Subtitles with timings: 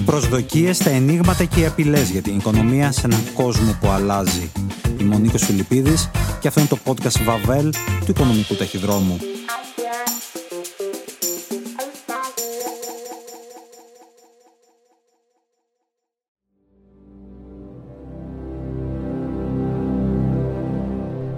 [0.00, 4.50] Οι προσδοκίες, τα ενίγματα και οι απειλές για την οικονομία σε έναν κόσμο που αλλάζει.
[5.00, 6.10] Είμαι ο Νίκος Φιλιππίδης
[6.40, 9.18] και αυτό είναι το podcast Βαβέλ του Οικονομικού Ταχυδρόμου.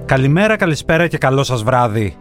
[0.07, 2.17] Καλημέρα, καλησπέρα και καλό σας βράδυ.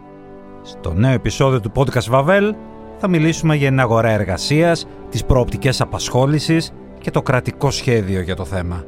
[0.62, 2.54] Στο νέο επεισόδιο του podcast Βαβέλ
[2.98, 8.44] θα μιλήσουμε για την αγορά εργασίας, τις προοπτικές απασχόλησης και το κρατικό σχέδιο για το
[8.44, 8.84] θέμα.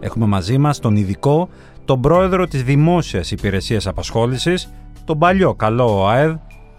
[0.00, 1.48] Έχουμε μαζί μας τον ειδικό,
[1.84, 4.72] τον πρόεδρο της Δημόσιας Υπηρεσίας Απασχόλησης,
[5.04, 6.34] τον παλιό καλό ΟΑΕΔ,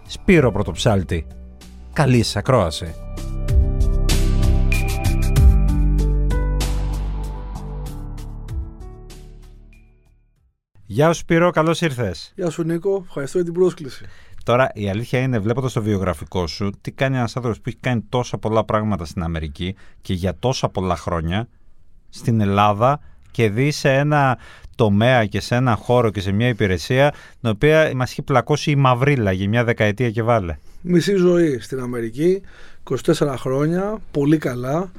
[0.06, 1.26] Σπύρο Πρωτοψάλτη.
[1.92, 2.94] Καλή σας ακρόαση.
[10.86, 12.32] Γεια σου Σπύρο, καλώς ήρθες.
[12.36, 14.04] Γεια σου Νίκο, ευχαριστώ για την πρόσκληση.
[14.48, 18.04] Τώρα η αλήθεια είναι, βλέποντας το βιογραφικό σου, τι κάνει ένας άνθρωπος που έχει κάνει
[18.08, 21.48] τόσα πολλά πράγματα στην Αμερική και για τόσα πολλά χρόνια
[22.08, 24.38] στην Ελλάδα και δει σε ένα
[24.76, 28.76] τομέα και σε ένα χώρο και σε μια υπηρεσία την οποία μας έχει πλακώσει η
[28.76, 30.56] μαυρίλα για μια δεκαετία και βάλε.
[30.80, 32.42] Μισή ζωή στην Αμερική,
[33.04, 34.92] 24 χρόνια, πολύ καλά,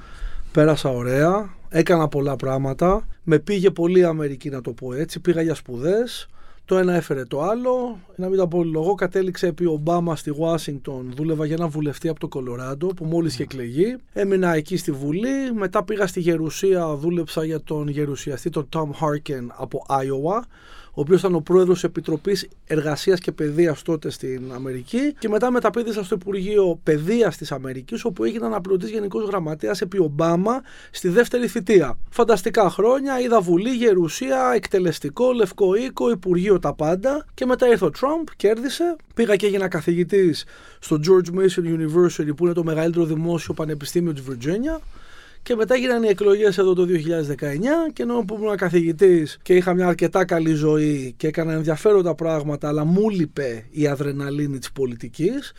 [0.51, 5.41] πέρασα ωραία, έκανα πολλά πράγματα, με πήγε πολύ η Αμερική να το πω έτσι, πήγα
[5.41, 6.27] για σπουδές,
[6.69, 7.99] το ένα έφερε το άλλο.
[8.15, 11.13] Να μην τα λόγο, κατέληξε επί Ομπάμα στη Ουάσιγκτον.
[11.15, 13.95] Δούλευα για ένα βουλευτή από το Κολοράντο που μόλις είχε εκλεγεί.
[14.13, 15.53] Έμεινα εκεί στη Βουλή.
[15.53, 21.19] Μετά πήγα στη Γερουσία, δούλεψα για τον γερουσιαστή, τον Tom Harkin από Iowa ο οποίος
[21.19, 25.13] ήταν ο πρόεδρος της Επιτροπής Εργασίας και Παιδείας τότε στην Αμερική.
[25.19, 30.61] Και μετά μεταπέδησα στο Υπουργείο Παιδείας της Αμερικής, όπου έγινα αναπληρωτή Γενικός Γραμματέας επί Ομπάμα
[30.91, 31.97] στη δεύτερη θητεία.
[32.09, 37.25] Φανταστικά χρόνια, είδα Βουλή, Γερουσία, εκτελεστικό, Λευκό Οίκο, Υπουργείο τα πάντα.
[37.33, 38.95] Και μετά ήρθε ο Τραμπ, κέρδισε.
[39.15, 40.45] Πήγα και έγινα καθηγητής
[40.79, 44.79] στο George Mason University, που είναι το μεγαλύτερο δημόσιο πανεπιστήμιο της Virginia.
[45.43, 46.89] Και μετά έγιναν οι εκλογές εδώ το 2019
[47.93, 52.67] και ενώ που ήμουν καθηγητής και είχα μια αρκετά καλή ζωή και έκανα ενδιαφέροντα πράγματα,
[52.67, 55.53] αλλά μου λείπε η αδρεναλίνη της πολιτικής.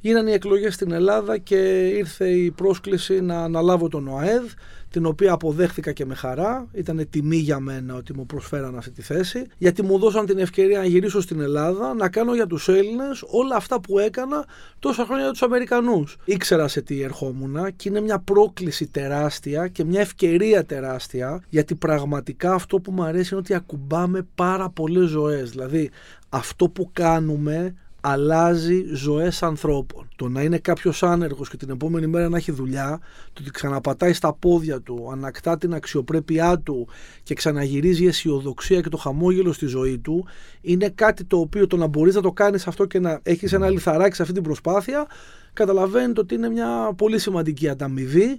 [0.00, 4.44] Γίνανε οι εκλογές στην Ελλάδα και ήρθε η πρόσκληση να αναλάβω τον ΟΑΕΔ
[4.90, 6.66] την οποία αποδέχθηκα και με χαρά.
[6.72, 10.78] Ήταν τιμή για μένα ότι μου προσφέραν αυτή τη θέση, γιατί μου δώσαν την ευκαιρία
[10.78, 14.44] να γυρίσω στην Ελλάδα, να κάνω για τους Έλληνες όλα αυτά που έκανα
[14.78, 16.16] τόσα χρόνια για τους Αμερικανούς.
[16.24, 22.54] Ήξερα σε τι ερχόμουν και είναι μια πρόκληση τεράστια και μια ευκαιρία τεράστια, γιατί πραγματικά
[22.54, 25.50] αυτό που μου αρέσει είναι ότι ακουμπάμε πάρα πολλές ζωές.
[25.50, 25.90] Δηλαδή,
[26.28, 27.74] αυτό που κάνουμε
[28.08, 30.08] αλλάζει ζωές ανθρώπων.
[30.16, 32.98] Το να είναι κάποιος άνεργος και την επόμενη μέρα να έχει δουλειά,
[33.32, 36.88] το ότι ξαναπατάει στα πόδια του, ανακτά την αξιοπρέπειά του
[37.22, 40.26] και ξαναγυρίζει η αισιοδοξία και το χαμόγελο στη ζωή του,
[40.60, 43.68] είναι κάτι το οποίο το να μπορείς να το κάνεις αυτό και να έχεις ένα
[43.68, 45.06] λιθαράκι σε αυτή την προσπάθεια,
[45.52, 48.38] καταλαβαίνετε ότι είναι μια πολύ σημαντική ανταμοιβή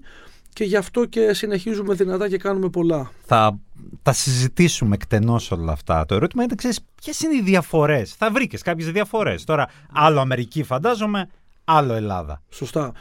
[0.57, 3.11] και γι' αυτό και συνεχίζουμε δυνατά και κάνουμε πολλά.
[3.25, 3.59] Θα
[4.01, 6.05] τα συζητήσουμε εκτενώς όλα αυτά.
[6.05, 9.43] Το ερώτημα είναι, ξέρεις, ποιες είναι οι διαφορές; Θα βρήκες κάποιες διαφορές.
[9.43, 11.29] Τώρα, άλλο Αμερική φαντάζομαι,
[11.63, 12.41] άλλο Ελλάδα.
[12.49, 12.91] Σωστά.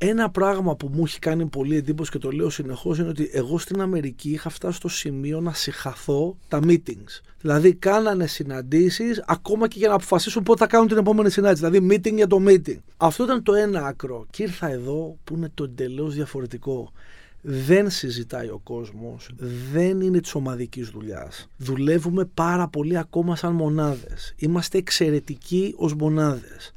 [0.00, 3.58] Ένα πράγμα που μου έχει κάνει πολύ εντύπωση και το λέω συνεχώς είναι ότι εγώ
[3.58, 7.20] στην Αμερική είχα φτάσει στο σημείο να συγχαθώ τα meetings.
[7.40, 11.68] Δηλαδή, κάνανε συναντήσεις ακόμα και για να αποφασίσουν πότε θα κάνουν την επόμενη συνάντηση.
[11.68, 12.78] Δηλαδή, meeting για το meeting.
[12.96, 14.26] Αυτό ήταν το ένα άκρο.
[14.30, 16.92] Και ήρθα εδώ που είναι το εντελώς διαφορετικό.
[17.40, 19.30] Δεν συζητάει ο κόσμος,
[19.72, 21.48] δεν είναι της ομαδικής δουλειάς.
[21.56, 24.34] Δουλεύουμε πάρα πολύ ακόμα σαν μονάδες.
[24.36, 26.72] Είμαστε εξαιρετικοί ως μονάδες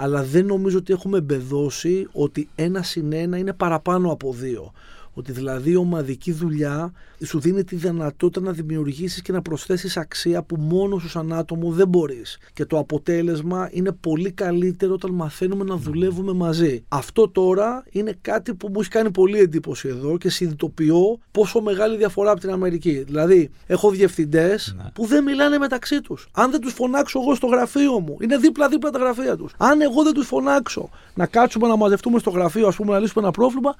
[0.00, 4.72] αλλά δεν νομίζω ότι έχουμε μπεδώσει ότι ένα συν ένα είναι παραπάνω από δύο.
[5.18, 6.92] Ότι δηλαδή η ομαδική δουλειά
[7.24, 11.70] σου δίνει τη δυνατότητα να δημιουργήσεις και να προσθέσεις αξία που μόνο σου σαν άτομο
[11.70, 12.38] δεν μπορείς.
[12.52, 16.84] Και το αποτέλεσμα είναι πολύ καλύτερο όταν μαθαίνουμε να δουλεύουμε μαζί.
[16.88, 21.96] Αυτό τώρα είναι κάτι που μου έχει κάνει πολύ εντύπωση εδώ και συνειδητοποιώ πόσο μεγάλη
[21.96, 23.02] διαφορά από την Αμερική.
[23.06, 24.90] Δηλαδή, έχω διευθυντές ναι.
[24.94, 26.28] που δεν μιλάνε μεταξύ τους.
[26.32, 29.54] Αν δεν τους φωνάξω εγώ στο γραφείο μου, είναι δίπλα-δίπλα τα γραφεία τους.
[29.56, 33.22] Αν εγώ δεν τους φωνάξω να κάτσουμε να μαζευτούμε στο γραφείο, ας πούμε, να λύσουμε
[33.24, 33.74] ένα πρόβλημα,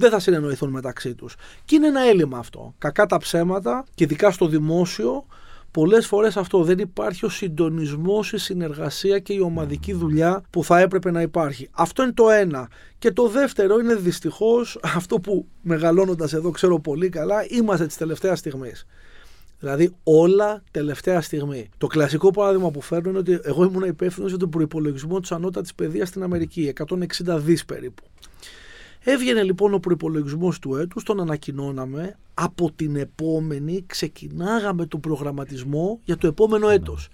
[0.00, 1.34] δεν θα συνεννοηθούν μεταξύ τους.
[1.64, 2.74] Και είναι ένα έλλειμμα αυτό.
[2.78, 5.24] Κακά τα ψέματα και ειδικά στο δημόσιο
[5.72, 10.78] Πολλές φορές αυτό δεν υπάρχει ο συντονισμός, η συνεργασία και η ομαδική δουλειά που θα
[10.78, 11.68] έπρεπε να υπάρχει.
[11.72, 12.68] Αυτό είναι το ένα.
[12.98, 18.38] Και το δεύτερο είναι δυστυχώς αυτό που μεγαλώνοντας εδώ ξέρω πολύ καλά, είμαστε της τελευταίας
[18.38, 18.86] στιγμής.
[19.58, 21.68] Δηλαδή όλα τελευταία στιγμή.
[21.78, 25.74] Το κλασικό παράδειγμα που φέρνω είναι ότι εγώ ήμουν υπεύθυνος για τον προπολογισμό της ανώτατης
[25.74, 28.02] παιδείας στην Αμερική, 160 δις περίπου.
[29.04, 32.16] Έβγαινε λοιπόν ο προπολογισμό του έτους, τον ανακοινώναμε.
[32.34, 37.08] Από την επόμενη ξεκινάγαμε τον προγραμματισμό για το επόμενο έτος.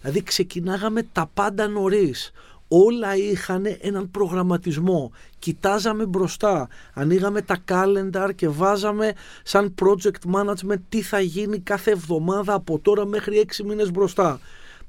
[0.00, 2.30] Δηλαδή ξεκινάγαμε τα πάντα νωρίς.
[2.68, 5.12] Όλα είχαν έναν προγραμματισμό.
[5.38, 6.68] Κοιτάζαμε μπροστά.
[6.94, 9.12] Ανοίγαμε τα calendar και βάζαμε
[9.42, 14.40] σαν project management τι θα γίνει κάθε εβδομάδα από τώρα μέχρι έξι μήνες μπροστά.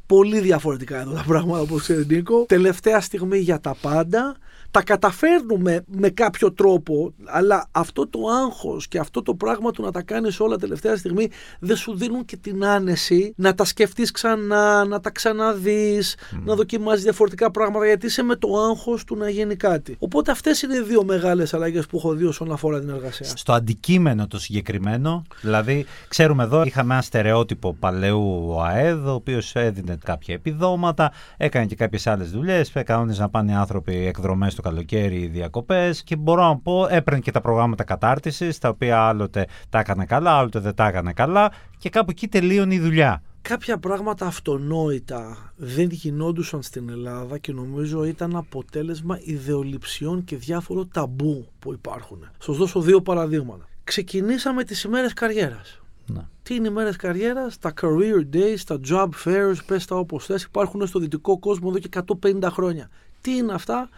[0.07, 2.45] Πολύ διαφορετικά εδώ τα πράγματα όπως ξέρεις Νίκο.
[2.47, 4.37] Τελευταία στιγμή για τα πάντα
[4.71, 9.91] τα καταφέρνουμε με κάποιο τρόπο, αλλά αυτό το άγχος και αυτό το πράγμα του να
[9.91, 14.85] τα κάνεις όλα τελευταία στιγμή δεν σου δίνουν και την άνεση να τα σκεφτείς ξανά,
[14.85, 19.55] να τα ξαναδείς, να δοκιμάσεις διαφορετικά πράγματα γιατί είσαι με το άγχος του να γίνει
[19.55, 19.95] κάτι.
[19.99, 23.27] Οπότε αυτές είναι οι δύο μεγάλες αλλαγές που έχω δει όσον αφορά την εργασία.
[23.35, 29.96] Στο αντικείμενο το συγκεκριμένο, δηλαδή ξέρουμε εδώ είχαμε ένα στερεότυπο παλαιού ΟΑΕΔ, ο οποίος έδινε
[30.03, 35.27] κάποια επιδόματα, έκανε και κάποιες άλλες δουλειές, κανόνιζε να πάνε οι άνθρωποι εκδρομές το καλοκαίρι
[35.27, 40.05] διακοπές και μπορώ να πω έπαιρνε και τα προγράμματα κατάρτισης, τα οποία άλλοτε τα έκανε
[40.05, 43.21] καλά, άλλοτε δεν τα έκανε καλά και κάπου εκεί τελείωνε η δουλειά.
[43.41, 51.47] Κάποια πράγματα αυτονόητα δεν γινόντουσαν στην Ελλάδα και νομίζω ήταν αποτέλεσμα ιδεολειψιών και διάφορο ταμπού
[51.59, 52.29] που υπάρχουν.
[52.37, 53.67] Σας δώσω δύο παραδείγματα.
[53.83, 55.81] Ξεκινήσαμε τις ημέρες καριέρας.
[56.13, 56.21] Ναι.
[56.43, 60.43] Τι είναι οι μέρες καριέρας, τα career days, τα job fairs, πες τα όπως θες,
[60.43, 61.89] υπάρχουν στο δυτικό κόσμο εδώ και
[62.21, 62.89] 150 χρόνια.
[63.21, 63.89] Τι είναι αυτά,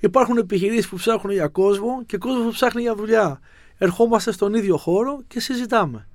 [0.00, 3.40] Υπάρχουν επιχειρήσεις που ψάχνουν για κόσμο και κόσμο που ψάχνει για δουλειά.
[3.78, 6.08] Ερχόμαστε στον ίδιο χώρο και συζητάμε.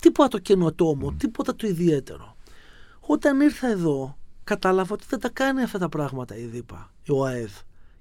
[0.00, 2.36] Τίποτα το καινοτόμο, τίποτα το ιδιαίτερο.
[3.00, 7.50] Όταν ήρθα εδώ, κατάλαβα ότι δεν τα κάνει αυτά τα πράγματα η ΔΥΠΑ, η ΟΑΕΔ.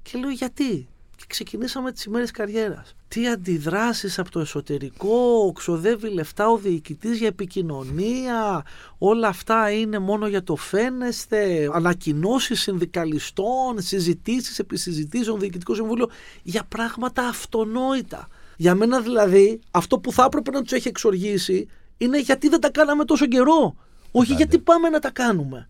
[0.01, 2.95] Και λέω γιατί; Και ξεκινήσαμε τις ημέρες καριέρας.
[3.07, 8.65] Τι αντιδράσεις από το εσωτερικό, ξοδεύει λεφτά ο διοικητής για επικοινωνία,
[8.97, 16.09] όλα αυτά είναι μόνο για το φαίνεστε, ανακοινώσεις συνδικαλιστών, συζητήσεις επί συζητήσεων, διοικητικό συμβούλιο,
[16.43, 18.27] για πράγματα αυτονόητα.
[18.57, 22.69] Για μένα δηλαδή αυτό που θα έπρεπε να τους έχει εξοργήσει είναι γιατί δεν τα
[22.71, 23.75] κάναμε τόσο καιρό.
[24.11, 25.67] Όχι γιατί πάμε να τα κάνουμε.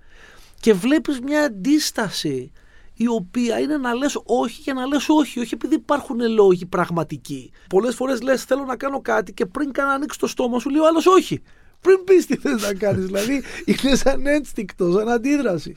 [0.60, 2.52] Και βλέπεις μια αντίσταση
[2.96, 7.52] η οποία είναι να λες όχι για να λες όχι, όχι επειδή υπάρχουν λόγοι πραγματικοί.
[7.70, 10.82] Πολλές φορές λες θέλω να κάνω κάτι και πριν καν ανοίξει το στόμα σου λέει
[10.82, 11.42] ο άλλος όχι.
[11.82, 13.44] Πριν πεις τι θες να κάνεις, δηλαδή
[13.84, 15.76] είναι σαν ένστικτο, σαν αντίδραση.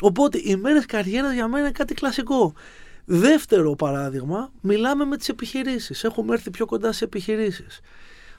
[0.00, 2.54] Οπότε οι μέρες καριέρας για μένα είναι κάτι κλασικό.
[3.04, 6.04] Δεύτερο παράδειγμα, μιλάμε με τις επιχειρήσεις.
[6.04, 7.80] Έχουμε έρθει πιο κοντά σε επιχειρήσεις.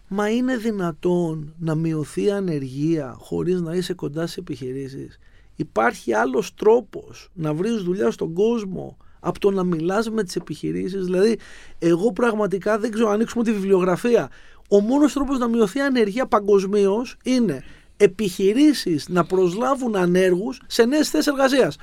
[0.08, 5.20] Μα είναι δυνατόν να μειωθεί η ανεργία χωρίς να είσαι κοντά σε επιχειρήσεις;
[5.60, 11.06] Υπάρχει άλλος τρόπος να βρεις δουλειά στον κόσμο από το να μιλάς με τις επιχειρήσεις.
[11.06, 11.40] Δηλαδή,
[11.80, 14.30] εγώ πραγματικά δεν ξέρω, ανοίξουμε τη βιβλιογραφία.
[14.70, 17.64] Ο μόνος τρόπος να μειωθεί η ανεργία παγκοσμίως είναι
[17.98, 21.78] επιχειρήσεις να προσλάβουν ανέργους σε νέες θέσεις εργασίας.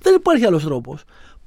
[0.00, 1.04] Δεν υπάρχει άλλος τρόπος.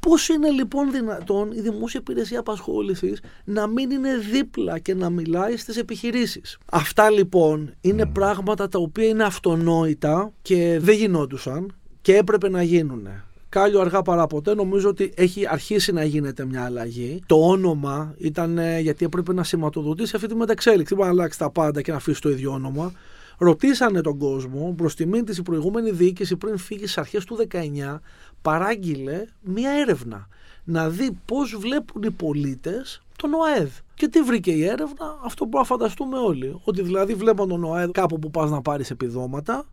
[0.09, 5.57] Πώς είναι λοιπόν δυνατόν η δημόσια υπηρεσία απασχόλησης να μην είναι δίπλα και να μιλάει
[5.57, 12.49] στις επιχειρήσεις; Αυτά λοιπόν είναι πράγματα τα οποία είναι αυτονόητα και δεν γινόντουσαν και έπρεπε
[12.49, 13.07] να γίνουν.
[13.49, 17.21] Κάλιο αργά παρά ποτέ νομίζω ότι έχει αρχίσει να γίνεται μια αλλαγή.
[17.25, 20.95] Το όνομα ήταν γιατί έπρεπε να σηματοδοτήσει αυτή τη μεταξέλιξη.
[20.95, 22.91] Δεν μπορεί να αλλάξει τα πάντα και να αφήσει το ίδιο όνομα.
[23.39, 27.99] Ρωτήσανε τον κόσμο προς τιμήν της η προηγούμενη διοίκηση πριν φύγει στις αρχές του 19
[28.41, 30.27] παράγγειλε μία έρευνα
[30.63, 33.69] να δει πώς βλέπουν οι πολίτες τον ΟΑΕΔ.
[33.93, 36.59] Και τι βρήκε η έρευνα, αυτό που να φανταστούμε όλοι.
[36.63, 39.65] Ότι δηλαδή βλέπουν τον ΟΑΕΔ κάπου που πας να πάρεις επιδόματα,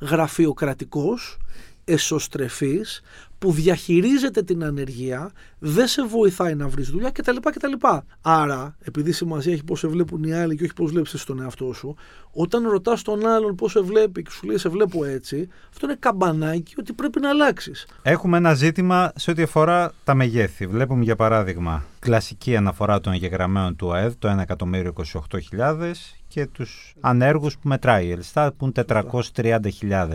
[0.00, 1.38] γραφειοκρατικός,
[1.84, 3.00] εσωστρεφής,
[3.38, 7.36] που διαχειρίζεται την ανεργία, δεν σε βοηθάει να βρεις δουλειά κτλ.
[7.42, 7.72] κτλ.
[8.20, 11.72] Άρα, επειδή σημασία έχει πώς σε βλέπουν οι άλλοι και όχι πώς βλέπεις τον εαυτό
[11.72, 11.96] σου,
[12.32, 15.96] όταν ρωτάς τον άλλον πώς σε βλέπει και σου λέει σε βλέπω έτσι, αυτό είναι
[15.98, 17.86] καμπανάκι ότι πρέπει να αλλάξεις.
[18.02, 20.66] Έχουμε ένα ζήτημα σε ό,τι αφορά τα μεγέθη.
[20.66, 25.92] Βλέπουμε για παράδειγμα κλασική αναφορά των εγγεγραμμένων του ΑΕΔ, το 1.028.000
[26.28, 28.84] και τους ανέργους που μετράει η Ελστά που είναι
[29.32, 30.08] 430.000.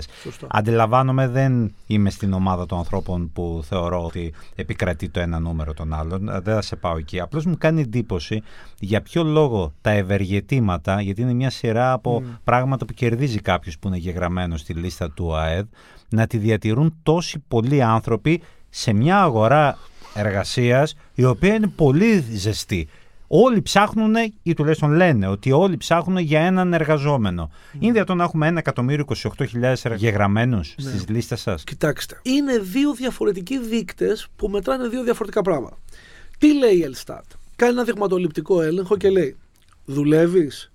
[0.48, 5.93] Αντιλαμβάνομαι δεν είμαι στην ομάδα των ανθρώπων που θεωρώ ότι επικρατεί το ένα νούμερο των
[5.93, 6.25] άλλων.
[6.25, 7.20] Δεν θα σε πάω εκεί.
[7.20, 8.41] Απλώς μου κάνει εντύπωση
[8.79, 13.88] για ποιο λόγο τα ευεργετήματα, γιατί είναι μια σειρά από πράγματα που κερδίζει κάποιος που
[13.88, 15.65] είναι γεγραμμένος στη λίστα του ΑΕΔ,
[16.10, 19.77] να τη διατηρούν τόσοι πολλοί άνθρωποι σε μια αγορά
[20.13, 22.88] εργασίας η οποία είναι πολύ ζεστή
[23.36, 27.52] όλοι ψάχνουν ή τουλάχιστον λένε ότι όλοι ψάχνουν για έναν εργαζόμενο.
[27.80, 34.48] Είναι δυνατόν να έχουμε 1.028.000 εγγεγραμμένους στις λίστες σας; Κοιτάξτε, είναι δύο διαφορετικοί δείκτες που
[34.48, 35.78] μετράνε δύο διαφορετικά πράγματα.
[36.38, 37.25] Τι λέει η Ελστάτ;
[37.56, 39.36] Κάνει ένα δειγματοληπτικό έλεγχο και λέει
[39.86, 40.72] δουλεύεις,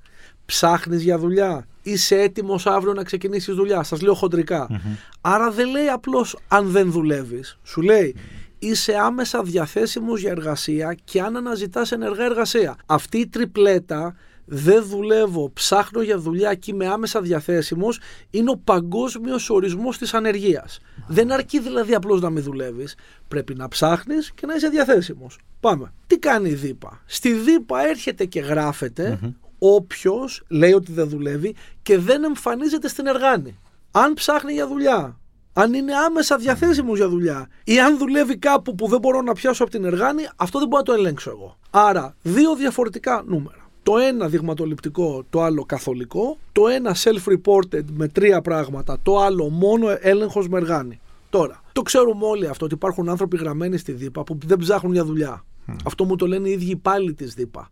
[0.47, 4.81] ψάχνεις για δουλειά, είσαι έτοιμος αύριο να ξεκινήσεις δουλειά; Σας λέω χοντρικά.
[5.21, 7.59] Άρα δεν λέει απλώς αν δεν δουλεύεις.
[7.63, 8.15] Σου λέει
[8.59, 12.77] είσαι άμεσα διαθέσιμος για εργασία και αν αναζητάς ενεργά εργασία.
[12.87, 18.01] Αυτή η τριπλέτα δεν δουλεύω, ψάχνω για δουλειά και είμαι άμεσα διαθέσιμος
[18.31, 20.79] είναι ο παγκόσμιος ορισμός της ανεργίας.
[21.07, 22.95] Δεν αρκεί δηλαδή απλώς να μην δουλεύεις,
[23.29, 25.39] πρέπει να ψάχνεις και να είσαι διαθέσιμος.
[25.61, 25.93] Πάμε.
[26.07, 29.19] Τι κάνει η ΔΥΠΑ; Στη ΔΥΠΑ έρχεται και γράφεται
[29.59, 33.59] όποιος λέει ότι δεν δουλεύει και δεν εμφανίζεται στην εργάνη.
[33.91, 35.19] Αν ψάχνει για δουλειά,
[35.61, 39.63] αν είναι άμεσα διαθέσιμος για δουλειά ή αν δουλεύει κάπου που δεν μπορώ να πιάσω
[39.63, 41.59] από την εργάνη, αυτό δεν μπορώ να το ελέγξω εγώ.
[41.71, 43.71] Άρα, δύο διαφορετικά νούμερα.
[43.83, 46.39] Το ένα δειγματοληπτικό, το άλλο καθολικό.
[46.53, 51.01] Το ένα self-reported με τρία πράγματα, το άλλο μόνο έλεγχος με εργάνη.
[51.31, 55.05] Τώρα, το ξέρουμε όλοι αυτό ότι υπάρχουν άνθρωποι γραμμένοι στη ΔΥΠΑ που δεν ψάχνουν για
[55.05, 55.45] δουλειά.
[55.85, 57.69] Αυτό μου το λένε οι ίδιοι υπάλληλοι της ΔΥΠΑ.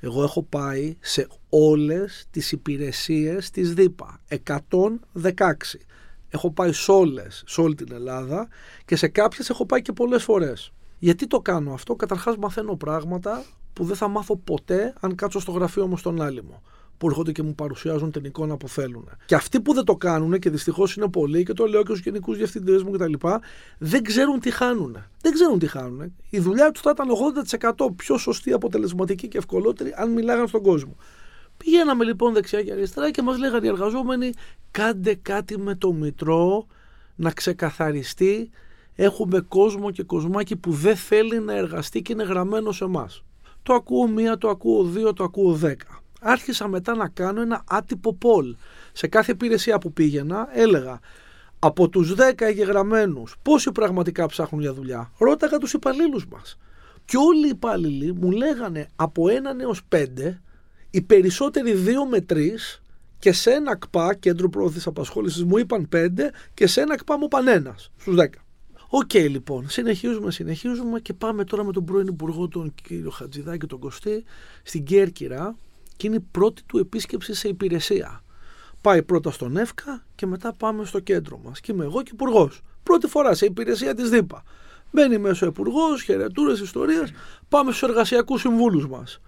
[0.00, 4.20] Εγώ έχω πάει σε όλες τις υπηρεσίες της ΔΥΠΑ.
[4.28, 5.80] 116.
[6.36, 8.48] Έχω πάει σε όλες, σε όλη την Ελλάδα
[8.84, 10.72] και σε κάποιες έχω πάει και πολλές φορές.
[10.98, 15.52] Γιατί το κάνω αυτό, καταρχάς μαθαίνω πράγματα που δεν θα μάθω ποτέ αν κάτσω στο
[15.52, 16.62] γραφείο μου στον άλυμο
[16.98, 19.08] που έρχονται και μου παρουσιάζουν την εικόνα που θέλουν.
[19.26, 22.00] Και αυτοί που δεν το κάνουν, και δυστυχώς είναι πολλοί, και το λέω και στους
[22.00, 23.12] γενικούς διευθυντές μου κτλ.,
[23.78, 24.96] δεν ξέρουν τι χάνουν.
[25.20, 26.14] Δεν ξέρουν τι χάνουν.
[26.30, 30.96] Η δουλειά τους θα ήταν 80% πιο σωστή, αποτελεσματική και ευκολότερη αν μιλάγαν στον κόσμο.
[31.56, 34.32] Πηγαίναμε λοιπόν δεξιά και αριστερά και μας λέγανε οι εργαζόμενοι,
[34.70, 36.66] κάντε κάτι με το μητρό
[37.16, 38.50] να ξεκαθαριστεί.
[38.94, 43.22] Έχουμε κόσμο και κοσμάκι που δεν θέλει να εργαστεί και είναι γραμμένο σε εμάς.
[43.62, 46.02] Το ακούω μία, το ακούω δύο, το ακούω δέκα.
[46.20, 48.56] Άρχισα μετά να κάνω ένα άτυπο πολ.
[48.92, 51.00] Σε κάθε υπηρεσία που πήγαινα έλεγα
[51.58, 55.12] από τους 10 εγγεγραμμένους πόσοι πραγματικά ψάχνουν για δουλειά.
[55.18, 56.58] Ρώταγα τους υπαλλήλους μας.
[57.04, 60.40] Και όλοι οι υπάλληλοι μου λέγανε από έναν έως πέντε,
[60.96, 62.82] οι περισσότεροι δύο με τρεις
[63.18, 67.24] και σε ένα ΚΠΑ, κέντρο προώθησης απασχόλησης, μου είπαν πέντε και σε ένα ΚΠΑ μου
[67.24, 68.24] είπαν ένας στους 10.
[68.88, 73.78] Οκ, λοιπόν, συνεχίζουμε, συνεχίζουμε και πάμε τώρα με τον πρώην Υπουργό, τον κύριο Χατζηδάκη, τον
[73.78, 74.24] Κωστή,
[74.62, 75.56] στην Κέρκυρα
[75.96, 78.24] και είναι η πρώτη του επίσκεψη σε υπηρεσία.
[78.80, 81.60] Πάει πρώτα στον ΕΦΚΑ και μετά πάμε στο κέντρο μας.
[81.60, 82.60] Και είμαι εγώ και υπουργός.
[82.82, 84.42] Πρώτη φορά σε υπηρεσία της ΔΥΠΑ.
[84.90, 87.12] Μπαίνει μέσα ο υπουργός, χαιρετούρες, ιστορίες.
[87.48, 89.20] Πάμε στους εργασιακούς συμβούλους μας.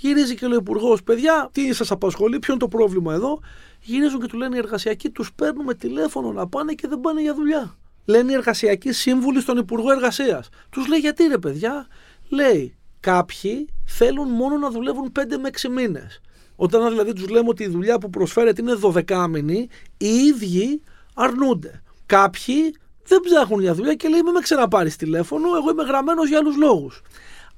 [0.00, 3.40] Γυρίζει και λέει ο υπουργός, παιδιά, τι σας απασχολεί, ποιο είναι το πρόβλημα εδώ;
[3.80, 7.34] Γυρίζουν και του λένε οι εργασιακοί, τους παίρνουμε τηλέφωνο να πάνε και δεν πάνε για
[7.34, 7.78] δουλειά.
[8.04, 10.48] Λένε οι εργασιακοί σύμβουλοι στον Υπουργό Εργασίας.
[10.70, 11.86] Τους λέει γιατί ρε παιδιά,
[12.28, 16.20] λέει κάποιοι θέλουν μόνο να δουλεύουν 5 με 6 μήνες.
[16.56, 20.82] Όταν δηλαδή τους λέμε ότι η δουλειά που προσφέρεται είναι 12 μήνη, οι ίδιοι
[21.14, 21.82] αρνούνται.
[22.06, 22.74] Κάποιοι
[23.06, 26.56] δεν ψάχνουν για δουλειά και λέει: Μην με ξαναπάρεις τηλέφωνο, εγώ είμαι γραμμένος για άλλους
[26.56, 27.02] λόγους.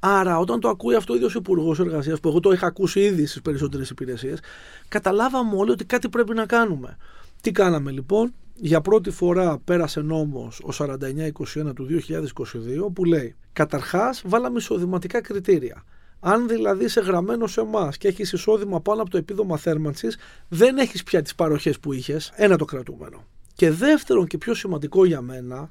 [0.05, 3.27] Άρα, όταν το ακούει αυτό ο ίδιος Υπουργός Εργασίας, που εγώ το είχα ακούσει ήδη
[3.27, 4.41] στις περισσότερες υπηρεσίες,
[4.89, 6.97] καταλάβαμε όλοι ότι κάτι πρέπει να κάνουμε.
[7.41, 14.23] Τι κάναμε λοιπόν, για πρώτη φορά πέρασε νόμος ο 4921 του 2022 που λέει καταρχάς
[14.27, 15.85] βάλαμε εισοδηματικά κριτήρια.
[16.21, 20.19] Αν δηλαδή είσαι γραμμένος σε εμάς και έχεις εισόδημα πάνω από το επίδομα θέρμανσης,
[20.49, 22.33] δεν έχεις πια τις παροχές που είχες.
[22.35, 23.25] Ένα το κρατούμενο.
[23.55, 25.71] Και δεύτερον και πιο σημαντικό για μένα,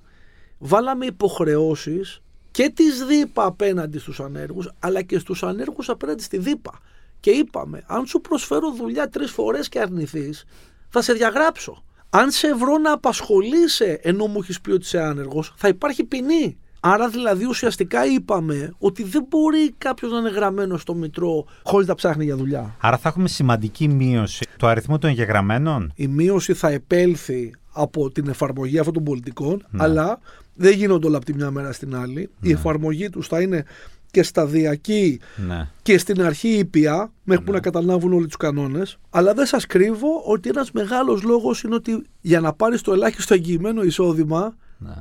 [0.57, 2.21] βάλαμε υποχρεώσεις
[2.51, 6.79] και της ΔΥΠΑ απέναντι στους ανέργους, αλλά και στους ανέργους απέναντι στη ΔΥΠΑ.
[7.19, 10.45] Και είπαμε, αν σου προσφέρω δουλειά τρεις φορές και αρνηθείς,
[10.89, 11.83] θα σε διαγράψω.
[12.09, 16.57] Αν σε βρω να απασχολείσαι ενώ μου έχεις πει ότι είσαι άνεργος, θα υπάρχει ποινή.
[16.83, 21.95] Άρα δηλαδή ουσιαστικά είπαμε ότι δεν μπορεί κάποιος να είναι γραμμένος στο Μητρό χωρίς να
[21.95, 22.75] ψάχνει για δουλειά.
[22.79, 28.27] Άρα θα έχουμε σημαντική μείωση του αριθμού των εγγεγραμμένων; Η μείωση θα επέλθει από την
[28.27, 30.19] εφαρμογή αυτών των πολιτικών, αλλά
[30.55, 32.29] δεν γίνονται όλα από τη μια μέρα στην άλλη.
[32.41, 33.63] Η εφαρμογή τους θα είναι
[34.11, 35.67] και σταδιακή Ναι.
[35.81, 38.97] και στην αρχή ήπια, μέχρι που να καταλάβουν όλοι τους κανόνες.
[39.09, 43.33] Αλλά δεν σας κρύβω ότι ένας μεγάλος λόγος είναι ότι για να πάρεις το ελάχιστο
[43.33, 44.55] εγγυημένο εισόδημα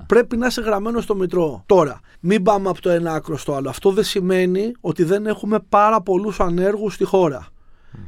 [0.07, 1.63] πρέπει να είσαι γραμμένος στο Μητρό.
[1.67, 3.69] Τώρα, μην πάμε από το ένα άκρο στο άλλο.
[3.69, 7.47] Αυτό δεν σημαίνει ότι δεν έχουμε πάρα πολλούς ανέργους στη χώρα.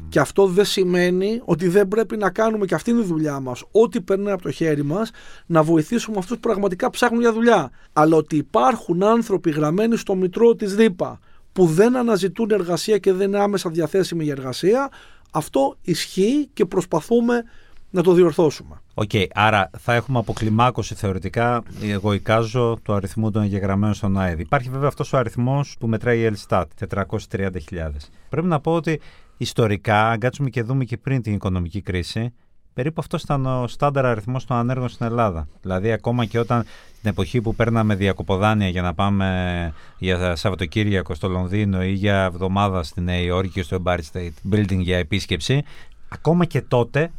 [0.08, 3.64] Και αυτό δεν σημαίνει ότι δεν πρέπει να κάνουμε και αυτή είναι η δουλειά μας.
[3.70, 5.10] Ό,τι περνάει από το χέρι μας,
[5.46, 7.70] να βοηθήσουμε αυτούς που πραγματικά ψάχνουν για δουλειά.
[7.92, 11.20] Αλλά ότι υπάρχουν άνθρωποι γραμμένοι στο μητρό της ΔΥΠΑ
[11.52, 14.90] που δεν αναζητούν εργασία και δεν είναι άμεσα διαθέσιμοι για εργασία,
[15.30, 17.44] αυτό ισχύει και προσπαθούμε
[17.90, 18.80] να το διορθώσουμε.
[18.94, 24.40] Οκ, άρα θα έχουμε αποκλιμάκωση θεωρητικά, εγώ εικάζω, του αριθμού των εγγεγραμμένων στον ΟΑΕΔ.
[24.40, 28.10] Υπάρχει βέβαια αυτός ο αριθμός που μετράει η Ελστάτ, 430.000.
[28.28, 29.00] Πρέπει να πω ότι
[29.42, 32.32] ιστορικά, αν κάτσουμε και δούμε και πριν την οικονομική κρίση,
[32.74, 35.48] περίπου αυτό ήταν ο στάνταρ αριθμός των ανέργων στην Ελλάδα.
[35.62, 36.62] Δηλαδή, ακόμα και όταν
[37.00, 42.82] την εποχή που παίρναμε διακοποδάνεια για να πάμε για Σαββατοκύριακο στο Λονδίνο ή για εβδομάδα
[42.82, 45.62] στη Νέα Υόρκη και στο Empire State Building για επίσκεψη,
[46.08, 47.10] ακόμα και τότε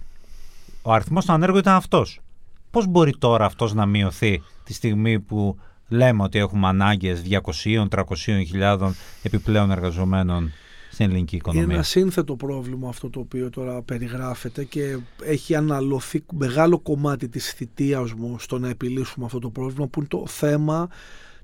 [0.82, 2.20] ο αριθμός των ανέργων ήταν αυτός.
[2.72, 7.22] Πώς μπορεί τώρα αυτός να μειωθεί τη στιγμή που λέμε ότι έχουμε ανάγκες
[7.64, 10.52] 200-300 χιλιάδων επιπλέον εργαζομένων
[10.94, 11.64] στην ελληνική οικονομία.
[11.64, 17.52] Είναι ένα σύνθετο πρόβλημα αυτό το οποίο τώρα περιγράφεται και έχει αναλωθεί μεγάλο κομμάτι της
[17.52, 20.90] θητείας μου στο να επιλύσουμε αυτό το πρόβλημα που είναι το θέμα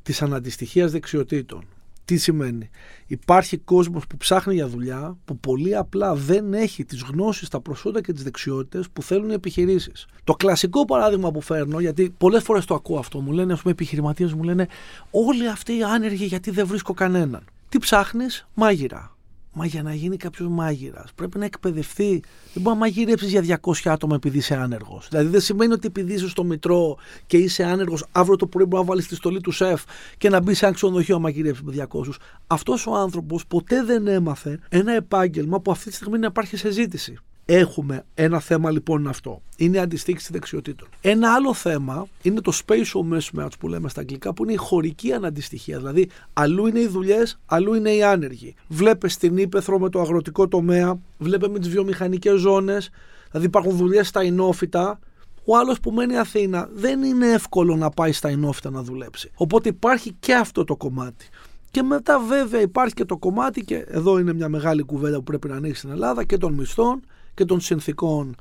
[0.01, 1.63] της αναντιστοιχίας δεξιοτήτων.
[2.06, 2.70] Τι σημαίνει;
[3.08, 8.01] Υπάρχει κόσμος που ψάχνει για δουλειά που πολύ απλά δεν έχει τις γνώσεις, τα προσόντα
[8.01, 10.08] και τις δεξιότητες που θέλουν οι επιχειρήσεις.
[10.24, 13.74] Το κλασικό παράδειγμα που φέρνω, γιατί πολλές φορές το ακούω αυτό, μου λένε, ας πούμε,
[13.74, 14.68] επιχειρηματίες μου λένε
[15.12, 17.44] όλοι αυτοί οι άνεργοι γιατί δεν βρίσκω κανέναν.
[17.70, 19.18] Τι ψάχνεις, μάγειρα.
[19.53, 22.24] Μα για να γίνει κάποιος μάγειρας πρέπει να εκπαιδευτεί.
[22.53, 25.08] Δεν μπορεί να μαγειρέψεις για 200 άτομα επειδή είσαι άνεργος.
[25.10, 28.84] Δηλαδή δεν σημαίνει ότι επειδή είσαι στο μητρό και είσαι άνεργος, αύριο το πρωί μπορεί
[28.84, 29.84] να βάλεις τη στολή του σεφ
[30.18, 32.03] και να μπεις σε ένα ξενοδοχείο να μαγειρέψεις με 200.
[32.48, 36.72] Αυτός ο άνθρωπος ποτέ δεν έμαθε ένα επάγγελμα που αυτή τη στιγμή να υπάρχει σε
[36.72, 37.18] ζήτηση.
[37.51, 39.41] Έχουμε ένα θέμα λοιπόν αυτό.
[39.56, 40.88] Είναι η αντιστοίχηση δεξιοτήτων.
[41.01, 45.12] Ένα άλλο θέμα είναι το spatial mismatch που λέμε στα αγγλικά, που είναι η χωρική
[45.13, 45.77] αναντιστοιχία.
[45.77, 48.56] Δηλαδή, αλλού είναι οι δουλειές, αλλού είναι οι άνεργοι.
[48.68, 52.89] Βλέπε στην ύπεθρο με το αγροτικό τομέα, βλέπε με τις βιομηχανικές ζώνες.
[53.32, 55.00] Δηλαδή, υπάρχουν δουλειές στα ενόφυτα.
[55.46, 59.32] Ο άλλος που μένει Αθήνα δεν είναι εύκολο να πάει στα ενόφυτα να δουλέψει.
[59.36, 61.29] Οπότε υπάρχει και αυτό το κομμάτι.
[61.72, 65.48] Και μετά βέβαια υπάρχει και το κομμάτι, και εδώ είναι μια μεγάλη κουβέντα που πρέπει
[65.48, 67.01] να ανοίξει στην Ελλάδα, και των μισθών
[67.39, 68.36] και των συνθήκων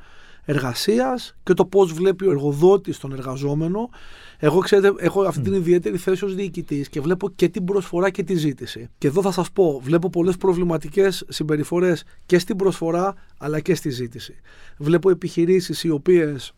[0.45, 3.91] εργασίας και το πώς βλέπει ο εργοδότης τον εργαζόμενο.
[4.39, 8.23] Εγώ ξέρετε, έχω αυτή την ιδιαίτερη θέση ως διοικητής και βλέπω και την προσφορά και
[8.23, 8.89] τη ζήτηση.
[8.99, 13.91] Και εδώ θα σας πω, βλέπω πολλές προβληματικές συμπεριφορές και στην προσφορά αλλά και στη
[13.91, 14.35] ζήτηση.
[14.79, 16.53] Βλέπω επιχειρήσεις οι οποίες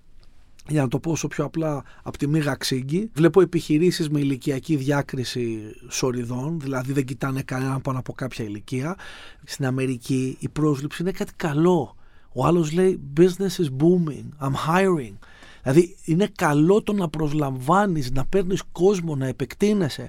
[0.68, 3.10] για να το πω όσο πιο απλά, από τη μήγα ξύγκη.
[3.12, 8.96] Βλέπω επιχειρήσεις με ηλικιακή διάκριση σοριδών, δηλαδή δεν κοιτάνε κανέναν πάνω από κάποια ηλικία.
[9.44, 11.94] Στην Αμερική η πρόσληψη είναι κάτι καλό.
[12.34, 15.14] Ο άλλος λέει business is booming, I'm hiring.
[15.62, 20.08] Δηλαδή είναι καλό το να προσλαμβάνεις, να παίρνεις κόσμο, να επεκτείνεσαι.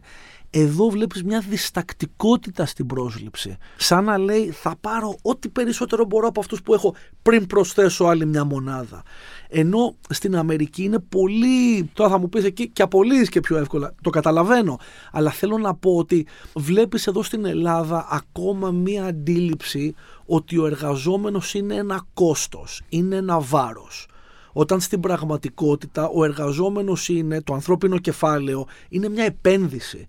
[0.53, 3.57] Εδώ βλέπεις μια διστακτικότητα στην πρόσληψη.
[3.77, 8.25] Σαν να λέει θα πάρω ό,τι περισσότερο μπορώ από αυτούς που έχω πριν προσθέσω άλλη
[8.25, 9.03] μια μονάδα.
[9.49, 13.93] Ενώ στην Αμερική είναι πολύ, τώρα θα μου πεις εκεί και απολύεις και πιο εύκολα,
[14.01, 14.79] το καταλαβαίνω.
[15.11, 19.95] Αλλά θέλω να πω ότι βλέπεις εδώ στην Ελλάδα ακόμα μια αντίληψη
[20.33, 24.07] ότι ο εργαζόμενος είναι ένα κόστος, είναι ένα βάρος.
[24.53, 30.07] Όταν στην πραγματικότητα ο εργαζόμενος είναι, το ανθρώπινο κεφάλαιο, είναι μια επένδυση.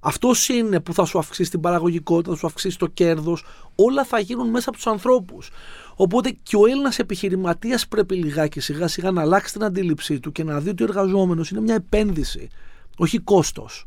[0.00, 4.18] Αυτός είναι που θα σου αυξήσει την παραγωγικότητα, θα σου αυξήσει το κέρδος, όλα θα
[4.18, 5.50] γίνουν μέσα από τους ανθρώπους.
[5.96, 10.44] Οπότε και ο Έλληνας επιχειρηματίας πρέπει λιγάκι σιγά σιγά να αλλάξει την αντίληψή του και
[10.44, 12.48] να δει ότι ο εργαζόμενος είναι μια επένδυση,
[12.96, 13.86] όχι κόστος.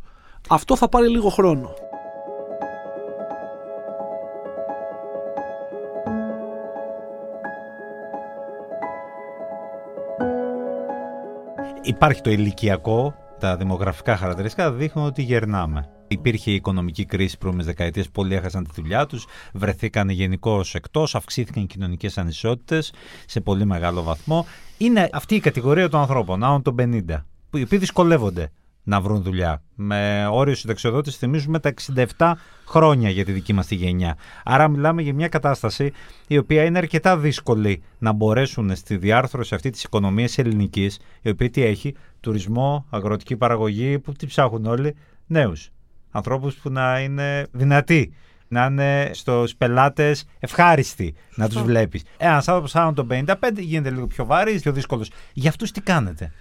[0.49, 1.73] Αυτό θα πάρει λίγο χρόνο.
[11.89, 15.89] Υπάρχει το ηλικιακό, τα δημογραφικά χαρακτηριστικά δείχνουν ότι γερνάμε.
[16.07, 21.63] Υπήρχε η οικονομική κρίση πρώμε δεκαετίε, πολλοί έχασαν τη δουλειά τους, βρεθήκαν γενικώς εκτός, αυξήθηκαν
[21.63, 22.93] οι κοινωνικές ανισότητες
[23.25, 24.45] σε πολύ μεγάλο βαθμό.
[24.77, 28.51] Είναι αυτή η κατηγορία των ανθρώπων, άνω των 50, που οι οποίοι δυσκολεύονται
[28.89, 29.61] να βρουν δουλειά.
[29.75, 31.73] Με όριο συνταξιοδότηση θυμίζουμε τα
[32.17, 32.31] 67
[32.65, 34.17] χρόνια για τη δική μας τη γενιά.
[34.43, 35.91] Άρα μιλάμε για μια κατάσταση
[36.27, 41.49] η οποία είναι αρκετά δύσκολη να μπορέσουν στη διάρθρωση αυτή της οικονομίας ελληνικής, η οποία
[41.49, 44.95] τι έχει, τουρισμό, αγροτική παραγωγή, που τι ψάχνουν όλοι,
[45.27, 45.69] νέους.
[46.11, 48.13] Ανθρώπους που να είναι δυνατοί,
[48.47, 52.03] να είναι στους πελάτες ευχάριστοι να τους βλέπεις.
[52.17, 55.11] Ένας άνθρωπος άνω των 55 γίνεται λίγο πιο βάρης, πιο δύσκολος.
[55.33, 56.31] Για αυτούς τι κάνετε;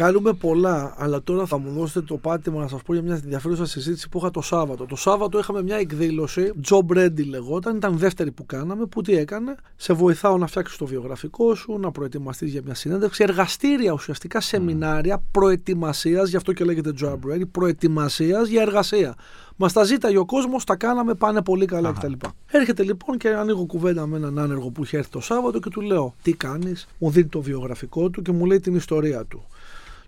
[0.00, 3.66] Κάνουμε πολλά, αλλά τώρα θα μου δώσετε το πάτημα να σας πω για μια ενδιαφέρουσα
[3.66, 4.86] συζήτηση που είχα το Σάββατο.
[4.86, 8.86] Το Σάββατο είχαμε μια εκδήλωση, Job Ready λεγόταν, ήταν δεύτερη που κάναμε.
[8.86, 13.22] Που τι έκανε, σε βοηθάω να φτιάξεις το βιογραφικό σου, να προετοιμαστείς για μια συνέντευξη.
[13.22, 19.14] Εργαστήρια ουσιαστικά, σεμινάρια προετοιμασίας, γι' αυτό και λέγεται Job Ready, προετοιμασίας για εργασία.
[19.56, 22.12] Μας τα ζήταγε ο κόσμος, τα κάναμε, πάνε πολύ καλά κτλ.
[22.46, 25.80] Έρχεται λοιπόν και ανοίγω κουβέντα με έναν άνεργο που είχε έρθει το Σάββατο και του
[25.80, 29.44] λέω: Τι κάνεις, μου δίνει το βιογραφικό του και μου λέει την ιστορία του.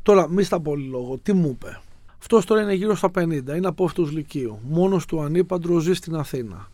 [0.02, 1.80] Τώρα, μη στα πολύ λόγο, τι μου είπε;
[2.18, 4.58] Αυτός τώρα είναι γύρω στα 50, είναι από αυτούς Λυκείου.
[4.62, 6.68] Μόνος του ανήπαντρος ζει στην Αθήνα.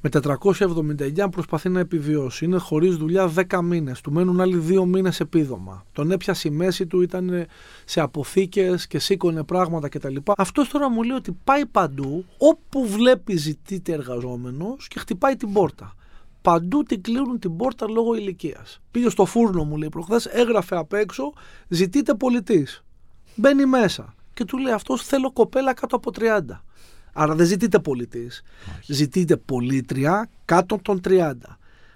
[0.00, 2.44] με 479 προσπαθεί να επιβιώσει.
[2.44, 4.00] Είναι χωρίς δουλειά 10 μήνες.
[4.00, 5.84] Του μένουν άλλοι 2 μήνες επίδομα.
[5.92, 7.46] Τον έπιασε η μέση του, ήταν
[7.84, 10.16] σε αποθήκες και σήκωνε πράγματα κτλ.
[10.36, 15.94] Αυτός τώρα μου λέει ότι πάει παντού, όπου βλέπει ζητείται εργαζόμενος και χτυπάει την πόρτα.
[16.44, 18.80] Παντού την κλείνουν την πόρτα λόγω ηλικίας.
[18.90, 21.32] Πήγε στο φούρνο, μου λέει προχθές, έγραφε απ' έξω,
[21.68, 22.84] ζητείτε πολιτής.
[23.34, 26.62] Μπαίνει μέσα και του λέει αυτός θέλω κοπέλα κάτω από 30.
[27.12, 28.42] Άρα δεν ζητείτε πολιτής.
[28.86, 31.32] Ζητείτε πολίτρια κάτω των 30.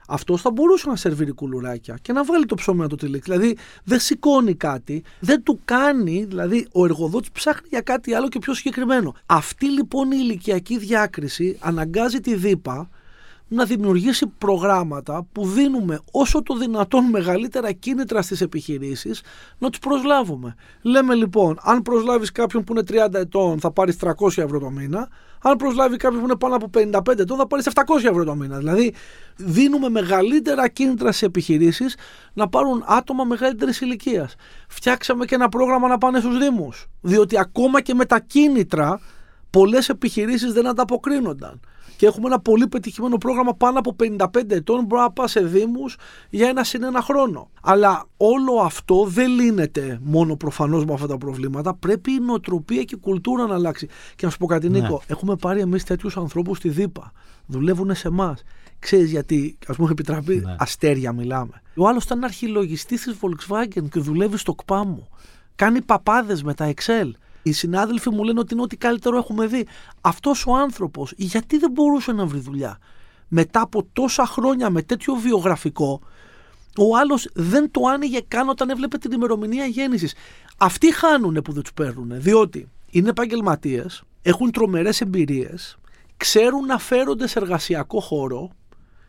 [0.08, 3.30] Αυτός θα μπορούσε να σερβίρει κουλουράκια και να βάλει το ψωμί να το τυλίξει.
[3.30, 8.38] Δηλαδή δεν σηκώνει κάτι, δεν του κάνει, δηλαδή ο εργοδότης ψάχνει για κάτι άλλο και
[8.38, 9.14] πιο συγκεκριμένο.
[9.26, 12.88] Αυτή λοιπόν η ηλικιακή διάκριση αναγκάζει τη ΔΥΠΑ
[13.48, 19.22] να δημιουργήσει προγράμματα που δίνουμε όσο το δυνατόν μεγαλύτερα κίνητρα στις επιχειρήσεις
[19.58, 20.54] να τους προσλάβουμε.
[20.82, 25.08] Λέμε λοιπόν, αν προσλάβεις κάποιον που είναι 30 ετών θα πάρεις 300 ευρώ το μήνα,
[25.42, 28.58] αν προσλάβει κάποιον που είναι πάνω από 55 ετών θα πάρεις 700 ευρώ το μήνα.
[28.58, 28.94] Δηλαδή
[29.36, 31.96] δίνουμε μεγαλύτερα κίνητρα σε επιχειρήσεις
[32.32, 34.34] να πάρουν άτομα μεγαλύτερης ηλικίας.
[34.68, 39.00] Φτιάξαμε και ένα πρόγραμμα να πάνε στους Δήμους, διότι ακόμα και με τα κίνητρα
[39.50, 41.60] πολλές επιχειρήσεις δεν ανταποκρίνονταν
[41.98, 44.84] και έχουμε ένα πολύ πετυχημένο πρόγραμμα πάνω από 55 ετών.
[44.84, 45.96] Μπορεί να πας σε Δήμους
[46.30, 47.50] για ένα συν ένα χρόνο.
[47.62, 51.74] Αλλά όλο αυτό δεν λύνεται μόνο προφανώς με αυτά τα προβλήματα.
[51.74, 53.86] Πρέπει η νοοτροπία και η κουλτούρα να αλλάξει.
[54.16, 54.80] Και να σου πω κάτι, ναι.
[54.80, 57.12] Νίκο, έχουμε πάρει εμείς τέτοιους ανθρώπους στη ΔΥΠΑ.
[57.46, 58.42] Δουλεύουν σε εμάς.
[58.78, 60.56] Ξέρεις γιατί, ας πούμε, επιτραπεί ναι.
[60.58, 61.62] αστέρια μιλάμε.
[61.76, 65.08] Ο άλλος ήταν αρχιλογιστής της Volkswagen και δουλεύει στο ΚΠΑΜΟ.
[65.54, 67.10] Κάνει παπάδες με τα Excel.
[67.48, 69.66] Οι συνάδελφοι μου λένε ότι είναι ό,τι καλύτερο έχουμε δει.
[70.00, 72.78] Αυτός ο άνθρωπος, γιατί δεν μπορούσε να βρει δουλειά;
[73.28, 76.00] Μετά από τόσα χρόνια με τέτοιο βιογραφικό,
[76.78, 80.14] ο άλλος δεν το άνοιγε καν όταν έβλεπε την ημερομηνία γέννησης.
[80.56, 85.78] Αυτοί χάνουν που δεν τους παίρνουν, διότι είναι επαγγελματίες, έχουν τρομερές εμπειρίες,
[86.16, 88.50] ξέρουν να φέρονται σε εργασιακό χώρο,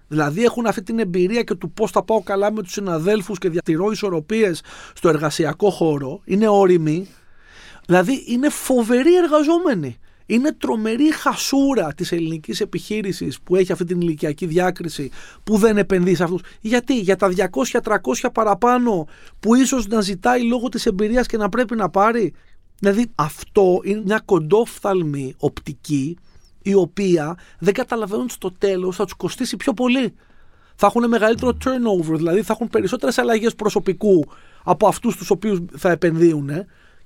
[0.08, 3.50] Δηλαδή έχουν αυτή την εμπειρία και του πώς θα πάω καλά με τους συναδέλφους και
[3.50, 4.62] διατηρώ ισορροπίες
[4.94, 6.22] στο εργασιακό χώρο.
[6.26, 7.08] Είναι όριμοι.
[7.90, 9.98] Δηλαδή είναι φοβεροί εργαζόμενοι.
[10.26, 15.12] Είναι τρομερή χασούρα της ελληνικής επιχείρησης που έχει αυτή την ηλικιακή διάκριση
[15.44, 16.42] που δεν επενδύει σε αυτούς.
[16.62, 19.08] Γιατί, για τα 200-300 παραπάνω
[19.40, 22.34] που ίσως να ζητάει λόγω της εμπειρίας και να πρέπει να πάρει.
[22.80, 26.18] Δηλαδή αυτό είναι μια κοντόφθαλμη οπτική
[26.62, 30.14] η οποία δεν καταλαβαίνουν στο τέλος θα τους κοστίσει πιο πολύ.
[30.76, 34.26] Θα έχουν μεγαλύτερο turnover, δηλαδή θα έχουν περισσότερες αλλαγές προσωπικού
[34.64, 36.50] από αυτούς τους οποίους θα επενδύουν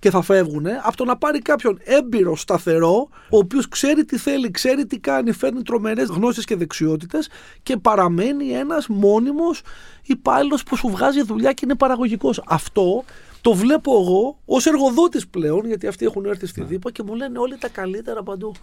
[0.04, 4.52] και θα φεύγουν, από το να πάρει κάποιον έμπειρο, σταθερό, ο οποίος ξέρει τι θέλει,
[4.52, 7.30] ξέρει τι κάνει, φέρνει τρομερές γνώσεις και δεξιότητες
[7.64, 9.62] και παραμένει ένας μόνιμος
[10.04, 12.42] υπάλληλος που σου βγάζει δουλειά και είναι παραγωγικός.
[12.46, 13.04] Αυτό
[13.42, 17.40] το βλέπω εγώ ως εργοδότης πλέον, γιατί αυτοί έχουν έρθει στη ΔΥΠΑ και μου λένε
[17.40, 18.54] όλοι τα καλύτερα παντού.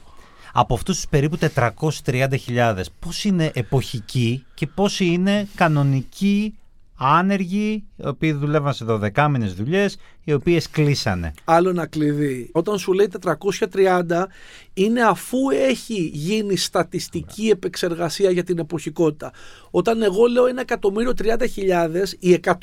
[0.53, 1.39] Από αυτούς τους περίπου
[2.05, 6.55] 430.000, πώς είναι εποχικοί και πόσοι είναι κανονικοί
[7.03, 11.33] άνεργοι, οι οποίοι δουλεύαν σε 12 μήνε δουλειές, οι οποίες κλείσανε.
[11.45, 12.51] Άλλο ένα κλειδί.
[12.53, 13.09] Όταν σου λέει
[13.71, 14.27] 430,
[14.75, 19.33] είναι αφού έχει γίνει στατιστική επεξεργασία για την εποχικότητα.
[19.71, 22.57] Όταν εγώ λέω 1.030.000, οι 150.000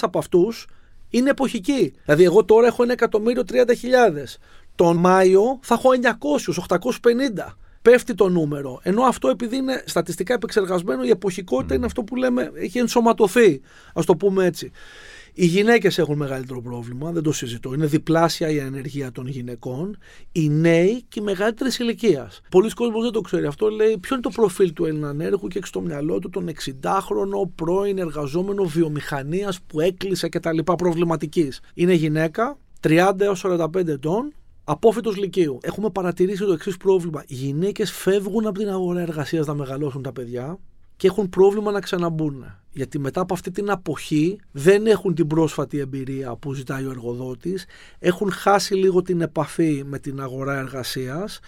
[0.00, 0.66] από αυτούς
[1.10, 1.92] είναι εποχικοί.
[2.04, 4.36] Δηλαδή, εγώ τώρα έχω 1.030.000.
[4.74, 5.90] Τον Μάιο θα έχω
[6.48, 8.80] 900, 850 πέφτει το νούμερο.
[8.82, 13.60] Ενώ αυτό επειδή είναι στατιστικά επεξεργασμένο, η εποχικότητα είναι αυτό που λέμε έχει ενσωματωθεί,
[13.94, 14.70] ας το πούμε έτσι.
[15.34, 17.74] Οι γυναίκες έχουν μεγαλύτερο πρόβλημα, δεν το συζητώ.
[17.74, 19.98] Είναι διπλάσια η ανεργία των γυναικών.
[20.32, 22.40] Οι νέοι και οι μεγαλύτερη ηλικίας.
[22.50, 23.68] Πολλοί κόσμοι δεν το ξέρει αυτό.
[23.68, 27.50] Λέει ποιο είναι το προφίλ του Έλληνα ανέργου και έχει στο μυαλό του τον 60χρονο
[27.54, 30.58] πρώην εργαζόμενο βιομηχανίας που έκλεισε κτλ.
[30.58, 31.60] προβληματικής.
[31.74, 34.32] Είναι γυναίκα 30 έως 45 ετών
[34.64, 35.58] Απόφυτος Λυκείου.
[35.62, 37.22] Έχουμε παρατηρήσει το εξής πρόβλημα.
[37.26, 40.58] Οι γυναίκες φεύγουν από την αγορά εργασίας να μεγαλώσουν τα παιδιά
[40.96, 42.44] και έχουν πρόβλημα να ξαναμπούν.
[42.70, 47.66] Γιατί μετά από αυτή την αποχή δεν έχουν την πρόσφατη εμπειρία που ζητάει ο εργοδότης,
[47.98, 51.40] έχουν χάσει λίγο την επαφή με την αγορά εργασίας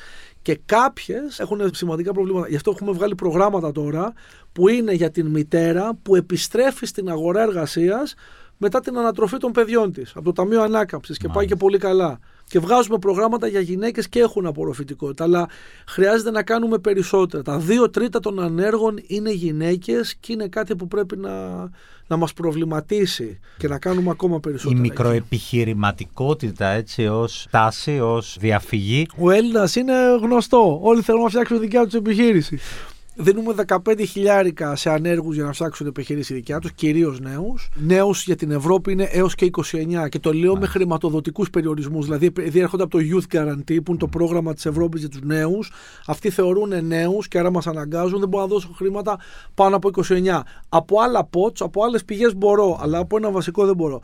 [0.43, 2.49] και κάποιες έχουν σημαντικά προβλήματα.
[2.49, 4.13] Γι' αυτό έχουμε βγάλει προγράμματα τώρα
[4.53, 8.15] που είναι για την μητέρα που επιστρέφει στην αγορά εργασίας
[8.57, 12.19] μετά την ανατροφή των παιδιών της από το Ταμείο Ανάκαμψης και πάει και πολύ καλά
[12.49, 15.25] και βγάζουμε προγράμματα για γυναίκες και έχουν απορροφητικότητα.
[15.25, 15.49] Αλλά
[15.87, 17.43] χρειάζεται να κάνουμε περισσότερα.
[17.43, 21.31] Τα δύο τρίτα των ανέργων είναι γυναίκες και είναι κάτι που πρέπει να,
[22.07, 24.79] να μας προβληματίσει και να κάνουμε ακόμα περισσότερα.
[24.79, 29.07] Η μικροεπιχειρηματικότητα έτσι ως τάση, ως διαφυγή.
[29.19, 30.81] Ο Έλληνας είναι γνωστό.
[30.83, 32.59] Όλοι θέλουν να φτιάξουν δικιά τους επιχείρηση.
[33.19, 37.69] Δίνουμε 15 χιλιάρικα σε ανέργους για να ψάξουν επιχειρήσεις δικιά τους, κυρίως νέους.
[37.75, 40.09] Νέους για την Ευρώπη είναι έως και 29.
[40.09, 42.05] Και το λέω με χρηματοδοτικούς περιορισμούς.
[42.05, 45.21] Δηλαδή, επειδή έρχονται από το Youth Guarantee, που είναι το πρόγραμμα της Ευρώπης για τους
[45.23, 45.73] νέους,
[46.07, 49.19] αυτοί θεωρούν νέους και άρα μας αναγκάζουν, δεν μπορώ να δώσω χρήματα
[49.55, 50.43] πάνω από 29.
[50.69, 54.01] Από άλλα pots, από άλλες πηγές μπορώ, αλλά από ένα βασικό δεν μπορώ.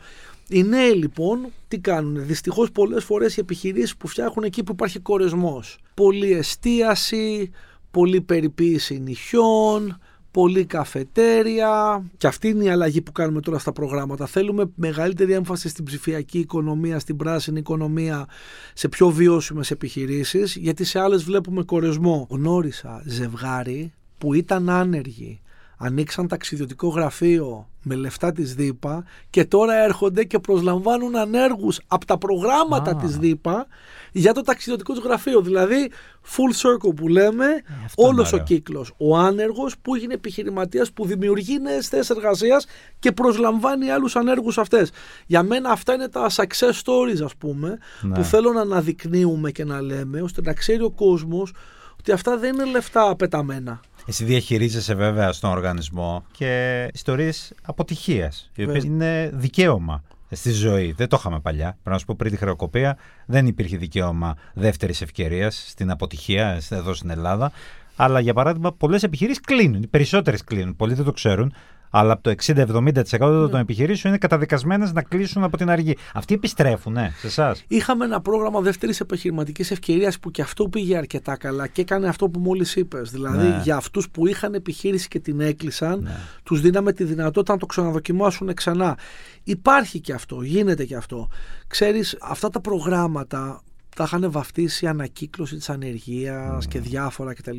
[0.47, 4.99] Οι νέοι λοιπόν τι κάνουν; Δυστυχώς πολλές φορές οι επιχειρήσεις που φτιάχνουν εκεί που υπάρχει
[4.99, 5.77] κορεσμός.
[5.93, 7.51] Πολλή εστίαση,
[7.93, 9.97] πολλή περιποίηση νυχιών,
[10.31, 12.03] πολλή καφετέρια.
[12.17, 14.25] Και αυτή είναι η αλλαγή που κάνουμε τώρα στα προγράμματα.
[14.25, 18.27] Θέλουμε μεγαλύτερη έμφαση στην ψηφιακή οικονομία, στην πράσινη οικονομία,
[18.73, 22.27] σε πιο βιώσιμες επιχειρήσεις, γιατί σε άλλες βλέπουμε κορεσμό.
[22.29, 25.41] Γνώρισα ζευγάρι που ήταν άνεργοι
[25.77, 32.17] ανοίξαν ταξιδιωτικό γραφείο με λεφτά της ΔΥΠΑ και τώρα έρχονται και προσλαμβάνουν ανέργους από τα
[32.17, 32.95] προγράμματα Α.
[32.95, 33.67] της ΔΥΠΑ
[34.11, 35.41] για το ταξιδιωτικό τους γραφείο.
[35.41, 35.91] Δηλαδή
[36.27, 37.45] full circle που λέμε,
[37.85, 38.45] αυτό είναι όλος ο ωραίο.
[38.45, 38.93] κύκλος.
[38.97, 42.65] Ο άνεργος που έγινε επιχειρηματίας που δημιουργεί νέες θέσεις εργασίας
[42.99, 44.91] και προσλαμβάνει άλλους ανέργους αυτές.
[45.25, 48.13] Για μένα αυτά είναι τα success stories ας πούμε Ναι.
[48.15, 51.53] που θέλω να αναδεικνύουμε και να λέμε ώστε να ξέρει ο κόσμος
[51.99, 53.79] ότι αυτά δεν είναι λεφτά πεταμένα.
[54.05, 58.95] Εσύ διαχειρίζεσαι βέβαια στον οργανισμό και ιστορίες αποτυχίας, οι οποίες Βέβαια.
[58.95, 60.91] είναι δικαίωμα στη ζωή.
[60.91, 61.69] Δεν το είχαμε παλιά.
[61.69, 66.93] Πρέπει να σου πω πριν τη χρεοκοπία δεν υπήρχε δικαίωμα δεύτερης ευκαιρίας στην αποτυχία εδώ
[66.93, 67.51] στην Ελλάδα.
[67.95, 69.83] Αλλά για παράδειγμα, πολλές επιχειρήσεις κλείνουν.
[69.83, 70.75] Οι περισσότερες κλείνουν.
[70.75, 71.53] Πολλοί δεν το ξέρουν.
[71.95, 75.97] Αλλά από το 60-70% των επιχειρήσεων είναι καταδικασμένες να κλείσουν από την αργή.
[76.13, 80.97] Αυτοί επιστρέφουν, ναι, σε εσάς; Είχαμε ένα πρόγραμμα δεύτερης επιχειρηματικής ευκαιρίας που και αυτό πήγε
[80.97, 83.11] αρκετά καλά και έκανε αυτό που μόλις είπες.
[83.11, 83.59] Δηλαδή, Ναι.
[83.63, 86.11] για αυτούς που είχαν επιχείρηση και την έκλεισαν, Ναι.
[86.43, 88.97] τους δίναμε τη δυνατότητα να το ξαναδοκιμάσουν ξανά.
[89.43, 91.27] Υπάρχει και αυτό, γίνεται και αυτό.
[91.67, 93.61] Ξέρεις, αυτά τα προγράμματα
[93.95, 97.57] τα είχαν βαφτίσει ανακύκλωση της ανεργίας και διάφορα κτλ.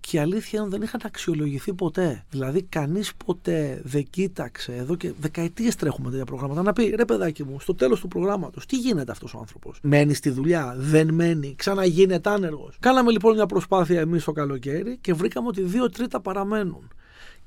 [0.00, 2.24] Και η αλήθεια είναι ότι δεν είχαν αξιολογηθεί ποτέ.
[2.30, 4.74] Δηλαδή, κανείς ποτέ δεν κοίταξε.
[4.74, 6.62] Εδώ και δεκαετίες τρέχουμε τέτοια προγράμματα.
[6.62, 10.14] Να πει ρε παιδάκι μου, στο τέλος του προγράμματος, τι γίνεται αυτός ο άνθρωπος; Μένει
[10.14, 12.76] στη δουλειά, δεν μένει, ξαναγίνεται άνεργος.
[12.80, 16.88] Κάναμε λοιπόν μια προσπάθεια εμείς το καλοκαίρι και βρήκαμε ότι δύο τρίτα παραμένουν.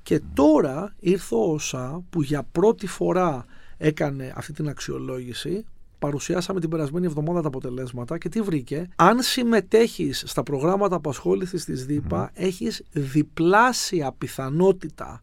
[0.04, 3.46] Και τώρα ήρθε ο ΩΣΑ που για πρώτη φορά
[3.78, 5.66] έκανε αυτή την αξιολόγηση.
[6.00, 8.90] Παρουσιάσαμε την περασμένη εβδομάδα τα αποτελέσματα και τι βρήκε.
[8.96, 15.22] Αν συμμετέχεις στα προγράμματα απασχόλησης της ΔΥΠΑ, έχεις διπλάσια πιθανότητα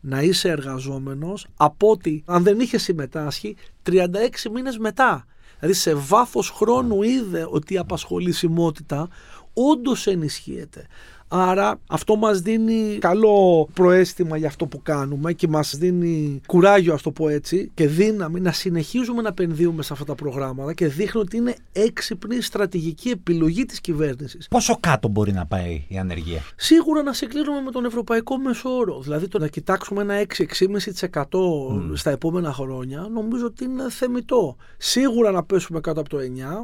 [0.00, 5.26] να είσαι εργαζόμενος από ότι αν δεν είχες συμμετάσχει 36 μήνες μετά.
[5.58, 9.08] Δηλαδή σε βάθος χρόνου είδε ότι η απασχολησιμότητα
[9.52, 10.86] όντως ενισχύεται.
[11.28, 17.02] Άρα αυτό μας δίνει καλό προέστημα για αυτό που κάνουμε και μας δίνει κουράγιο ας
[17.02, 21.20] το πω έτσι και δύναμη να συνεχίζουμε να επενδύουμε σε αυτά τα προγράμματα και δείχνει
[21.20, 24.48] ότι είναι έξυπνη στρατηγική επιλογή της κυβέρνησης.
[24.48, 29.00] Πόσο κάτω μπορεί να πάει η ανεργία; Σίγουρα να συγκλίνουμε με τον ευρωπαϊκό μεσόωρο.
[29.00, 34.56] Δηλαδή το να κοιτάξουμε ένα 6-6,5% στα επόμενα χρόνια νομίζω ότι είναι θεμητό.
[34.76, 36.22] Σίγουρα να πέσουμε κάτω από το 9%.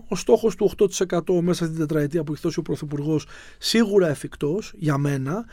[0.09, 3.27] Ο στόχος του 8% μέσα στην τετραετία που έχει δώσει ο Πρωθυπουργός
[3.59, 4.09] σίγουρα
[4.53, 5.45] εφικτός για μένα.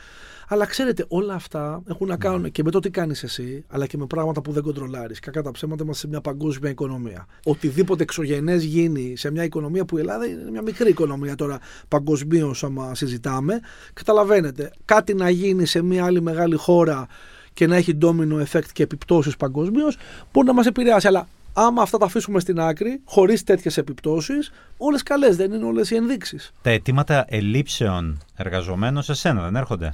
[0.52, 3.98] Αλλά ξέρετε, όλα αυτά έχουν να κάνουν και με το τι κάνεις εσύ, αλλά και
[3.98, 5.20] με πράγματα που δεν κοντρολάρεις.
[5.20, 7.28] Κακά τα ψέματα είμαστε σε μια παγκόσμια οικονομία.
[7.44, 12.64] Οτιδήποτε εξωγενές γίνει σε μια οικονομία που η Ελλάδα είναι μια μικρή οικονομία τώρα παγκοσμίως,
[12.64, 13.60] άμα συζητάμε,
[13.94, 14.72] καταλαβαίνετε.
[14.86, 17.08] Κάτι να γίνει σε μια άλλη μεγάλη χώρα
[17.54, 19.98] και να έχει domino effect και επιπτώσεις παγκοσμίως
[20.34, 21.08] μπορεί να μας επηρεάσει.
[21.08, 25.92] Αλλά άμα αυτά τα αφήσουμε στην άκρη, χωρίς τέτοιες επιπτώσεις, όλες καλές δεν είναι όλες
[25.92, 26.52] οι ενδείξεις.
[26.62, 29.90] Τα αιτήματα ελλείψεων εργαζομένων σε σένα δεν έρχονται;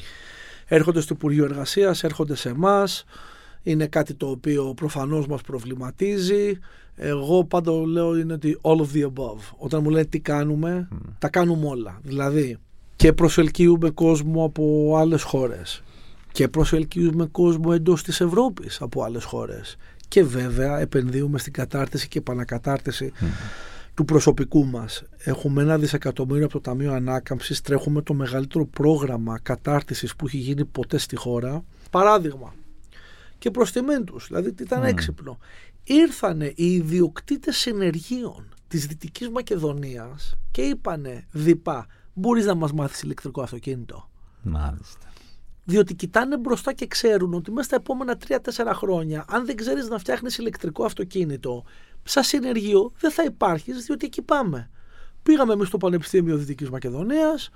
[0.66, 3.04] έρχονται στο Υπουργείο Εργασίας, έρχονται σε εμάς.
[3.64, 6.60] Είναι κάτι το οποίο προφανώς μας προβληματίζει.
[6.96, 9.40] Εγώ πάντα λέω είναι ότι all of the above.
[9.58, 10.88] Όταν μου λένε τι κάνουμε,
[11.20, 12.00] τα κάνουμε όλα.
[12.04, 12.58] Δηλαδή
[12.96, 15.84] και προσελκύουμε κόσμο από άλλες χώρες
[16.32, 19.76] και προσελκύουμε κόσμο εντός της Ευρώπης από άλλες χώρες
[20.16, 23.12] και βέβαια επενδύουμε στην κατάρτιση και επανακατάρτιση
[23.94, 25.04] του προσωπικού μας.
[25.18, 30.66] Έχουμε ένα δισεκατομμύριο από το Ταμείο Ανάκαμψης, τρέχουμε το μεγαλύτερο πρόγραμμα κατάρτισης που έχει γίνει
[30.66, 31.64] ποτέ στη χώρα.
[31.90, 32.54] Παράδειγμα,
[33.38, 35.40] και προς τιμήν τους, δηλαδή τι ήταν έξυπνο.
[35.84, 43.42] Ήρθανε οι ιδιοκτήτες συνεργείων της Δυτικής Μακεδονίας και είπανε διπά, μπορείς να μας μάθεις ηλεκτρικό
[43.42, 44.10] αυτοκίνητο.
[44.42, 45.08] Μάλιστα.
[45.66, 49.98] Διότι κοιτάνε μπροστά και ξέρουν ότι μέσα στα επόμενα 3-4 χρόνια, αν δεν ξέρεις να
[49.98, 51.64] φτιάχνεις ηλεκτρικό αυτοκίνητο,
[52.04, 54.70] σαν συνεργείο δεν θα υπάρχεις, διότι εκεί πάμε.
[55.24, 57.50] Πήγαμε εμείς στο Πανεπιστήμιο Δυτικής Μακεδονίας,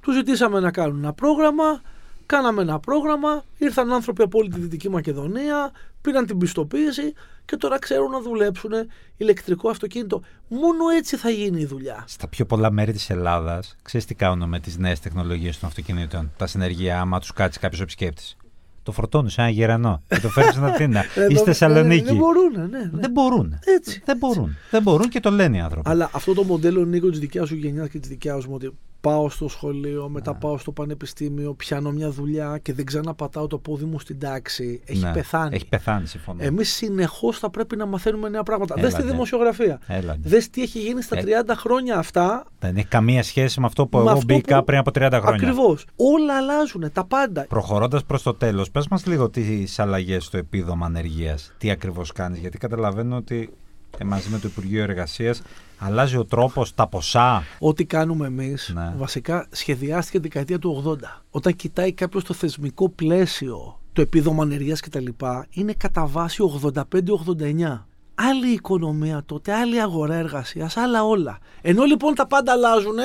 [0.00, 1.82] του ζητήσαμε να κάνουν ένα πρόγραμμα,
[2.28, 7.12] Κάναμε ένα πρόγραμμα, ήρθαν άνθρωποι από όλη τη Δυτική Μακεδονία, πήραν την πιστοποίηση
[7.44, 8.70] και τώρα ξέρουν να δουλέψουν
[9.16, 10.22] ηλεκτρικό αυτοκίνητο.
[10.48, 12.04] Μόνο έτσι θα γίνει η δουλειά.
[12.06, 16.32] Στα πιο πολλά μέρη της Ελλάδας, ξέρεις τι κάνουν με τις νέες τεχνολογίες των αυτοκινήτων,
[16.36, 18.36] τα συνεργεία, άμα τους κάτσει κάποιος επισκέπτης.
[18.82, 22.04] Το φορτώνουν σε ένα γερανό και το φέρνεις στην Αθήνα ή στη Θεσσαλονίκη.
[22.04, 22.90] Δεν μπορούν, ναι, ναι.
[22.92, 23.58] Δεν μπορούν.
[23.76, 24.02] Έτσι.
[24.04, 24.56] Δεν μπορούν.
[24.70, 25.90] Δεν μπορούν και το λένε οι άνθρωποι.
[25.90, 29.28] Αλλά αυτό το μοντέλο Νίκο της δικιάς σου γενιάς και της δικιάς μου ότι πάω
[29.28, 30.38] στο σχολείο, μετά Ναι.
[30.38, 34.80] πάω στο πανεπιστήμιο, πιάνω μια δουλειά και δεν ξαναπατάω το πόδι μου στην τάξη.
[34.84, 35.54] Έχει Ναι, πεθάνει.
[35.54, 36.42] Έχει πεθάνει, συμφωνώ.
[36.44, 38.74] Εμείς συνεχώς θα πρέπει να μαθαίνουμε νέα πράγματα.
[38.78, 39.10] Έλα, Δες τη ναι.
[39.10, 39.80] δημοσιογραφία.
[39.86, 40.28] Έλα, ναι.
[40.28, 41.22] Δες τι έχει γίνει στα Ε.
[41.22, 42.44] 30 χρόνια αυτά.
[42.58, 45.18] Δεν έχει καμία σχέση με αυτό που με εγώ αυτό μπήκα που- πριν από 30
[45.20, 45.48] χρόνια.
[45.48, 45.86] Ακριβώς.
[45.96, 47.46] Όλα αλλάζουν, τα πάντα.
[47.48, 51.52] Προχωρώντας προς το τέλος, πες μας λίγο τις αλλαγές στο επίδομα ανεργίας.
[51.58, 53.67] Τι ακριβώς κάνεις, Γιατί καταλαβαίνω ότι ε,
[54.04, 55.42] μαζί με το Υπουργείο Εργασίας
[55.78, 57.42] αλλάζει ο τρόπος, τα ποσά.
[57.58, 58.92] Ό,τι κάνουμε εμείς, Ναι.
[58.96, 61.22] βασικά σχεδιάστηκε την δεκαετία του 80.
[61.30, 65.06] Όταν κοιτάει κάποιος το θεσμικό πλαίσιο, το επίδομα ανεργίας κτλ.,
[65.50, 67.86] είναι κατά βάση 85-89.
[68.14, 71.38] Άλλη οικονομία τότε, άλλη αγορά εργασίας, άλλα όλα.
[71.60, 72.96] Ενώ λοιπόν τα πάντα αλλάζουν,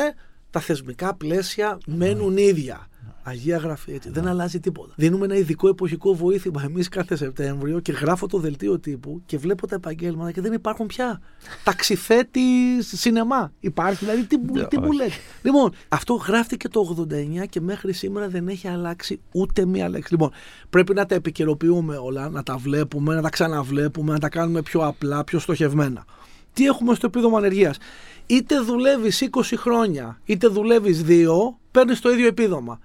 [0.49, 2.87] τα θεσμικά πλαίσια μένουν ίδια.
[3.23, 4.09] Αγία γραφή έτσι.
[4.09, 4.93] Δεν αλλάζει τίποτα.
[4.95, 9.67] Δίνουμε ένα ειδικό εποχικό βοήθημα εμείς κάθε Σεπτέμβριο και γράφω το δελτίο τύπου και βλέπω
[9.67, 11.21] τα επαγγέλματα και δεν υπάρχουν πια.
[11.63, 12.41] Ταξιθέτη
[12.79, 13.51] σινεμά.
[13.59, 15.12] Υπάρχει, δηλαδή τι, μου- τι μου λέτε.
[15.41, 17.05] Λοιπόν, αυτό γράφτηκε το
[17.43, 20.12] 89 και μέχρι σήμερα δεν έχει αλλάξει ούτε μία λέξη.
[20.12, 20.31] Λοιπόν,
[20.69, 24.88] πρέπει να τα επικαιροποιούμε όλα, να τα βλέπουμε, να τα ξαναβλέπουμε, να τα κάνουμε πιο
[24.88, 26.05] απλά, πιο στοχευμένα.
[26.53, 27.77] Τι έχουμε στο επίδομα ανεργίας;
[28.25, 32.79] Είτε δουλεύεις 20 χρόνια, είτε δουλεύεις 2, παίρνεις το ίδιο επίδομα.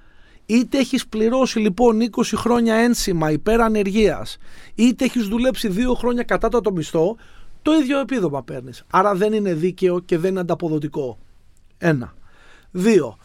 [0.50, 4.38] Είτε έχεις πληρώσει λοιπόν 20 χρόνια ένσημα υπέρ ανεργίας,
[4.74, 7.16] είτε έχεις δουλέψει 2 χρόνια κατά το μισθό,
[7.62, 8.84] το ίδιο επίδομα παίρνεις.
[8.90, 11.18] Άρα δεν είναι δίκαιο και δεν είναι ανταποδοτικό.
[11.78, 12.14] Ένα.
[12.70, 13.16] Δύο.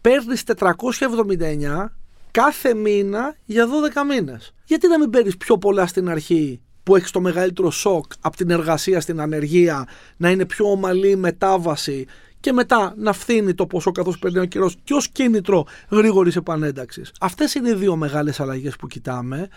[0.00, 1.92] Παίρνεις 479
[2.30, 4.54] κάθε μήνα για 12 μήνες.
[4.64, 8.50] Γιατί να μην παίρνεις πιο πολλά στην αρχή που έχεις το μεγαλύτερο σοκ από την
[8.50, 12.06] εργασία στην ανεργία, να είναι πιο ομαλή η μετάβαση
[12.40, 17.12] και μετά να φθήνει το ποσό καθώς παίρνει ο καιρός και ως κίνητρο γρήγορης επανένταξης.
[17.20, 19.48] Αυτές είναι οι δύο μεγάλες αλλαγές που κοιτάμε.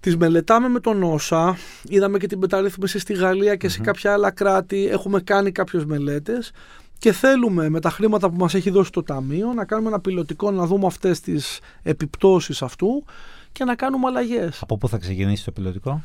[0.00, 1.56] Τις μελετάμε με τον όσα,
[1.88, 6.52] είδαμε και την μεταρρύθμιση στη Γαλλία και σε κάποια άλλα κράτη, έχουμε κάνει κάποιες μελέτες
[6.98, 10.50] και θέλουμε με τα χρήματα που μας έχει δώσει το Ταμείο να κάνουμε ένα πιλωτικό,
[10.50, 13.04] να δούμε αυτές τις επιπτώσεις αυτού
[13.52, 14.58] και να κάνουμε αλλαγές.
[14.62, 16.02] Από πού θα ξεκινήσει το πιλωτικό,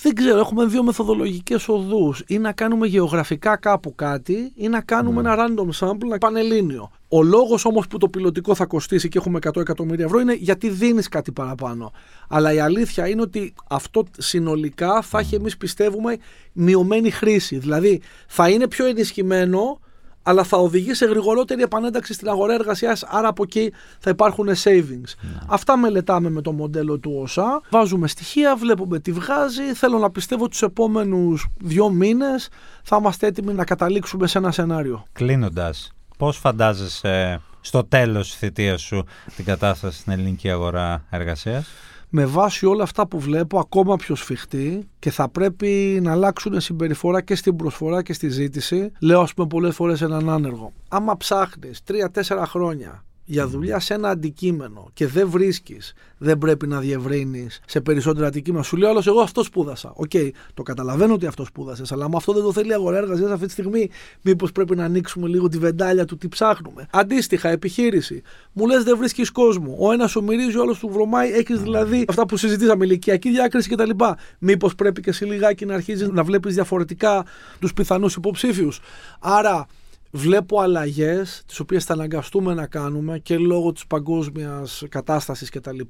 [0.00, 2.22] Δεν ξέρω, έχουμε δύο μεθοδολογικές οδούς.
[2.26, 6.90] Ή να κάνουμε γεωγραφικά κάπου κάτι ή να κάνουμε ένα random sample πανελλήνιο.
[7.08, 10.68] Ο λόγος όμως που το πιλωτικό θα κοστίσει και έχουμε 100 εκατομμύρια ευρώ είναι γιατί
[10.68, 11.92] δίνεις κάτι παραπάνω.
[12.28, 16.16] Αλλά η αλήθεια είναι ότι αυτό συνολικά θα έχει εμείς πιστεύουμε
[16.52, 17.58] μειωμένη χρήση.
[17.58, 19.80] Δηλαδή θα είναι πιο ενισχυμένο
[20.22, 25.14] αλλά θα οδηγεί σε γρηγορότερη επανένταξη στην αγορά εργασίας, άρα από εκεί θα υπάρχουν savings.
[25.46, 27.60] Αυτά μελετάμε με το μοντέλο του ΩΣΑ.
[27.70, 29.62] Βάζουμε στοιχεία, βλέπουμε τι βγάζει.
[29.74, 32.48] Θέλω να πιστεύω τους επόμενους δύο μήνες
[32.82, 35.06] θα είμαστε έτοιμοι να καταλήξουμε σε ένα σενάριο.
[35.12, 39.04] Κλείνοντας, πώς φαντάζεσαι στο τέλος της θητείας σου
[39.36, 41.66] την κατάσταση στην ελληνική αγορά εργασίας;
[42.14, 47.20] Με βάση όλα αυτά που βλέπω ακόμα πιο σφιχτή και θα πρέπει να αλλάξουν συμπεριφορά
[47.20, 48.92] και στην προσφορά και στη ζήτηση.
[48.98, 50.72] Λέω ας πούμε πολλές φορές έναν άνεργο.
[50.88, 56.80] Άμα ψάχνεις 3-4 χρόνια για δουλειά σε ένα αντικείμενο και δεν βρίσκεις, δεν πρέπει να
[56.80, 58.62] διευρύνεις σε περισσότερα αντικείμενα.
[58.62, 59.92] Σου λέω άλλος εγώ αυτό σπούδασα.
[59.94, 60.10] Οκ,
[60.54, 63.46] το καταλαβαίνω ότι αυτό σπούδασες, αλλά με αυτό δεν το θέλει η αγορά εργασίας αυτή
[63.46, 63.90] τη στιγμή.
[64.22, 66.86] Μήπως πρέπει να ανοίξουμε λίγο τη βεντάλια του τι ψάχνουμε.
[66.92, 68.22] Αντίστοιχα, επιχείρηση.
[68.52, 69.76] Μου λες δεν βρίσκεις κόσμο.
[69.78, 71.30] Ο ένας σου μυρίζει, ο άλλος του βρωμάει.
[71.30, 73.90] Έχεις δηλαδή αυτά που συζητήσαμε, ηλικιακή διάκριση κτλ.
[74.38, 77.24] Μήπως πρέπει και εσύ λιγάκι να αρχίζεις να βλέπεις διαφορετικά
[77.58, 78.80] τους πιθανούς υποψήφιους.
[79.20, 79.66] Άρα
[80.14, 85.80] βλέπω αλλαγές τις οποίες θα αναγκαστούμε να κάνουμε και λόγω της παγκόσμιας κατάστασης κτλ.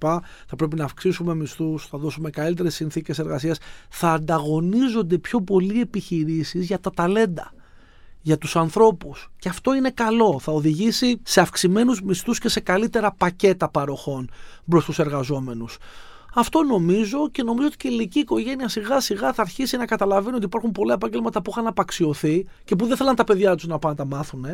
[0.47, 3.59] Θα πρέπει να αυξήσουμε μισθούς, θα δώσουμε καλύτερες συνθήκες εργασίας.
[3.89, 7.53] Θα ανταγωνίζονται πιο πολλοί επιχειρήσεις για τα ταλέντα.
[8.25, 9.31] Για τους ανθρώπους.
[9.39, 10.39] Και αυτό είναι καλό.
[10.41, 14.31] Θα οδηγήσει σε αυξημένους μισθούς και σε καλύτερα πακέτα παροχών
[14.69, 15.79] προς τους εργαζόμενους.
[16.35, 20.37] Αυτό νομίζω και νομίζω ότι και η ελληνική οικογένεια σιγά σιγά θα αρχίσει να καταλαβαίνει
[20.37, 23.79] ότι υπάρχουν πολλά επαγγέλματα που είχαν απαξιωθεί και που δεν θέλαν τα παιδιά τους να
[23.79, 24.47] πάνε να τα μάθουν,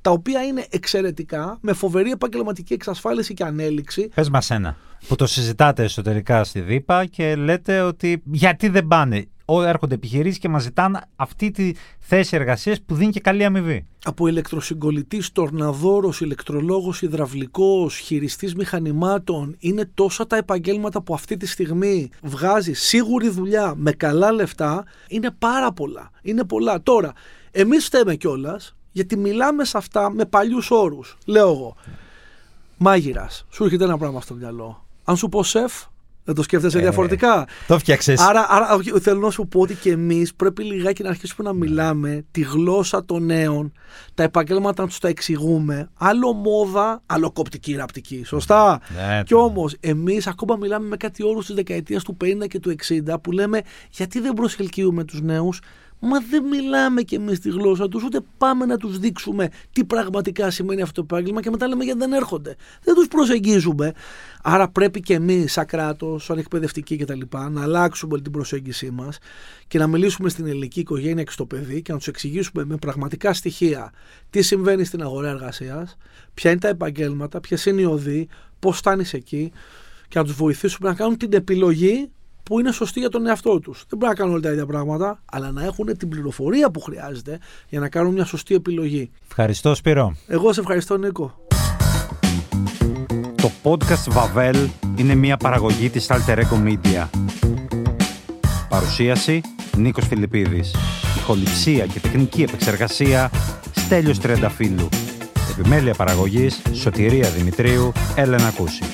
[0.00, 4.08] τα οποία είναι εξαιρετικά, με φοβερή επαγγελματική εξασφάλιση και ανέλυξη.
[4.14, 4.76] Πες μας ένα.
[5.08, 9.28] Που το συζητάτε εσωτερικά στη ΔΥΠΑ και λέτε ότι γιατί δεν πάνε.
[9.48, 13.86] Ό, έρχονται επιχειρήσεις και μας ζητάνε αυτή τη θέση εργασίας που δίνει και καλή αμοιβή.
[14.04, 19.56] Από ηλεκτροσυγκολητής, τορναδόρος, ηλεκτρολόγος, υδραυλικός, χειριστής μηχανημάτων.
[19.58, 24.84] Είναι τόσα τα επαγγέλματα που αυτή τη στιγμή βγάζει σίγουρη δουλειά με καλά λεφτά.
[25.08, 26.10] Είναι πάρα πολλά.
[26.22, 26.82] Είναι πολλά.
[26.82, 27.12] Τώρα,
[27.50, 31.16] εμείς φταίμε κιόλας γιατί μιλάμε σε αυτά με παλιούς όρους.
[31.26, 31.76] Λέω εγώ.
[32.76, 33.46] Μάγειρας.
[33.50, 34.86] Σου έρχεται ένα πράγμα στο μυαλό.
[35.04, 35.72] Αν σου πω σεφ,
[36.26, 37.46] δεν το σκέφτεσαι Ε, διαφορετικά.
[37.66, 38.20] Το φτιάξες.
[38.20, 41.54] Άρα, άρα όχι, θέλω να σου πω ότι και εμείς πρέπει λιγάκι να αρχίσουμε να
[41.54, 43.72] μιλάμε τη γλώσσα των νέων,
[44.14, 45.90] τα επαγγέλματα να τους τα εξηγούμε.
[45.94, 48.22] Άλλο μόδα, άλλο κοπτική ραπτική.
[48.26, 49.40] Σωστά; Ναι, Κι ναι.
[49.40, 53.32] όμως, εμείς ακόμα μιλάμε με κάτι όρου τη δεκαετία του 50 και του 60 που
[53.32, 55.60] λέμε γιατί δεν προσελκύουμε τους νέους.
[55.98, 60.50] Μα δεν μιλάμε κι εμείς τη γλώσσα τους, ούτε πάμε να τους δείξουμε τι πραγματικά
[60.50, 62.56] σημαίνει αυτό το επάγγελμα και μετά λέμε γιατί δεν έρχονται.
[62.82, 63.92] Δεν τους προσεγγίζουμε.
[64.42, 67.20] Άρα πρέπει και εμείς, σαν κράτος, σαν εκπαιδευτικοί κτλ.,
[67.50, 69.18] να αλλάξουμε την προσέγγιση μας
[69.68, 73.32] και να μιλήσουμε στην ελληνική οικογένεια και στο παιδί και να τους εξηγήσουμε με πραγματικά
[73.32, 73.92] στοιχεία
[74.30, 75.96] τι συμβαίνει στην αγορά εργασίας,
[76.34, 78.28] ποια είναι τα επαγγέλματα, ποιες είναι οι οδοί,
[78.58, 79.52] πώς φτάνεις εκεί
[80.08, 82.10] και να τους βοηθήσουμε να κάνουν την επιλογή
[82.46, 83.84] που είναι σωστή για τον εαυτό τους.
[83.88, 87.38] Δεν πρέπει να κάνουν όλα τα ίδια πράγματα, αλλά να έχουν την πληροφορία που χρειάζεται
[87.68, 89.10] για να κάνουν μια σωστή επιλογή.
[89.28, 90.16] Ευχαριστώ Σπύρο.
[90.26, 91.46] Εγώ σε ευχαριστώ, Νίκο.
[93.34, 97.08] Το podcast Vavel είναι μια παραγωγή της Alter Ego Media.
[98.68, 99.40] Παρουσίαση
[99.76, 100.74] Νίκος Φιλιππίδης.
[101.16, 103.30] Ηχοληψία και τεχνική επεξεργασία
[103.74, 104.88] Στέλιος Τριανταφύλου.
[105.58, 108.84] Επιμέλεια παραγωγής Σωτηρία Δημητρίου Έλενα Κούση.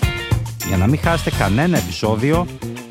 [0.67, 2.47] Για να μην χάσετε κανένα επεισόδιο,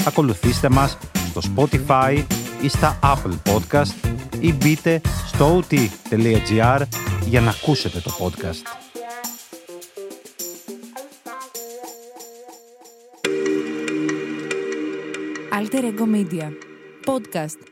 [0.07, 0.97] ακολουθήστε μας
[1.29, 2.23] στο Spotify
[2.61, 6.81] ή στα Apple Podcast ή μπείτε στο ot.gr
[7.25, 8.81] για να ακούσετε το podcast.
[15.57, 16.47] Alter Ego Media.
[17.05, 17.70] Podcast.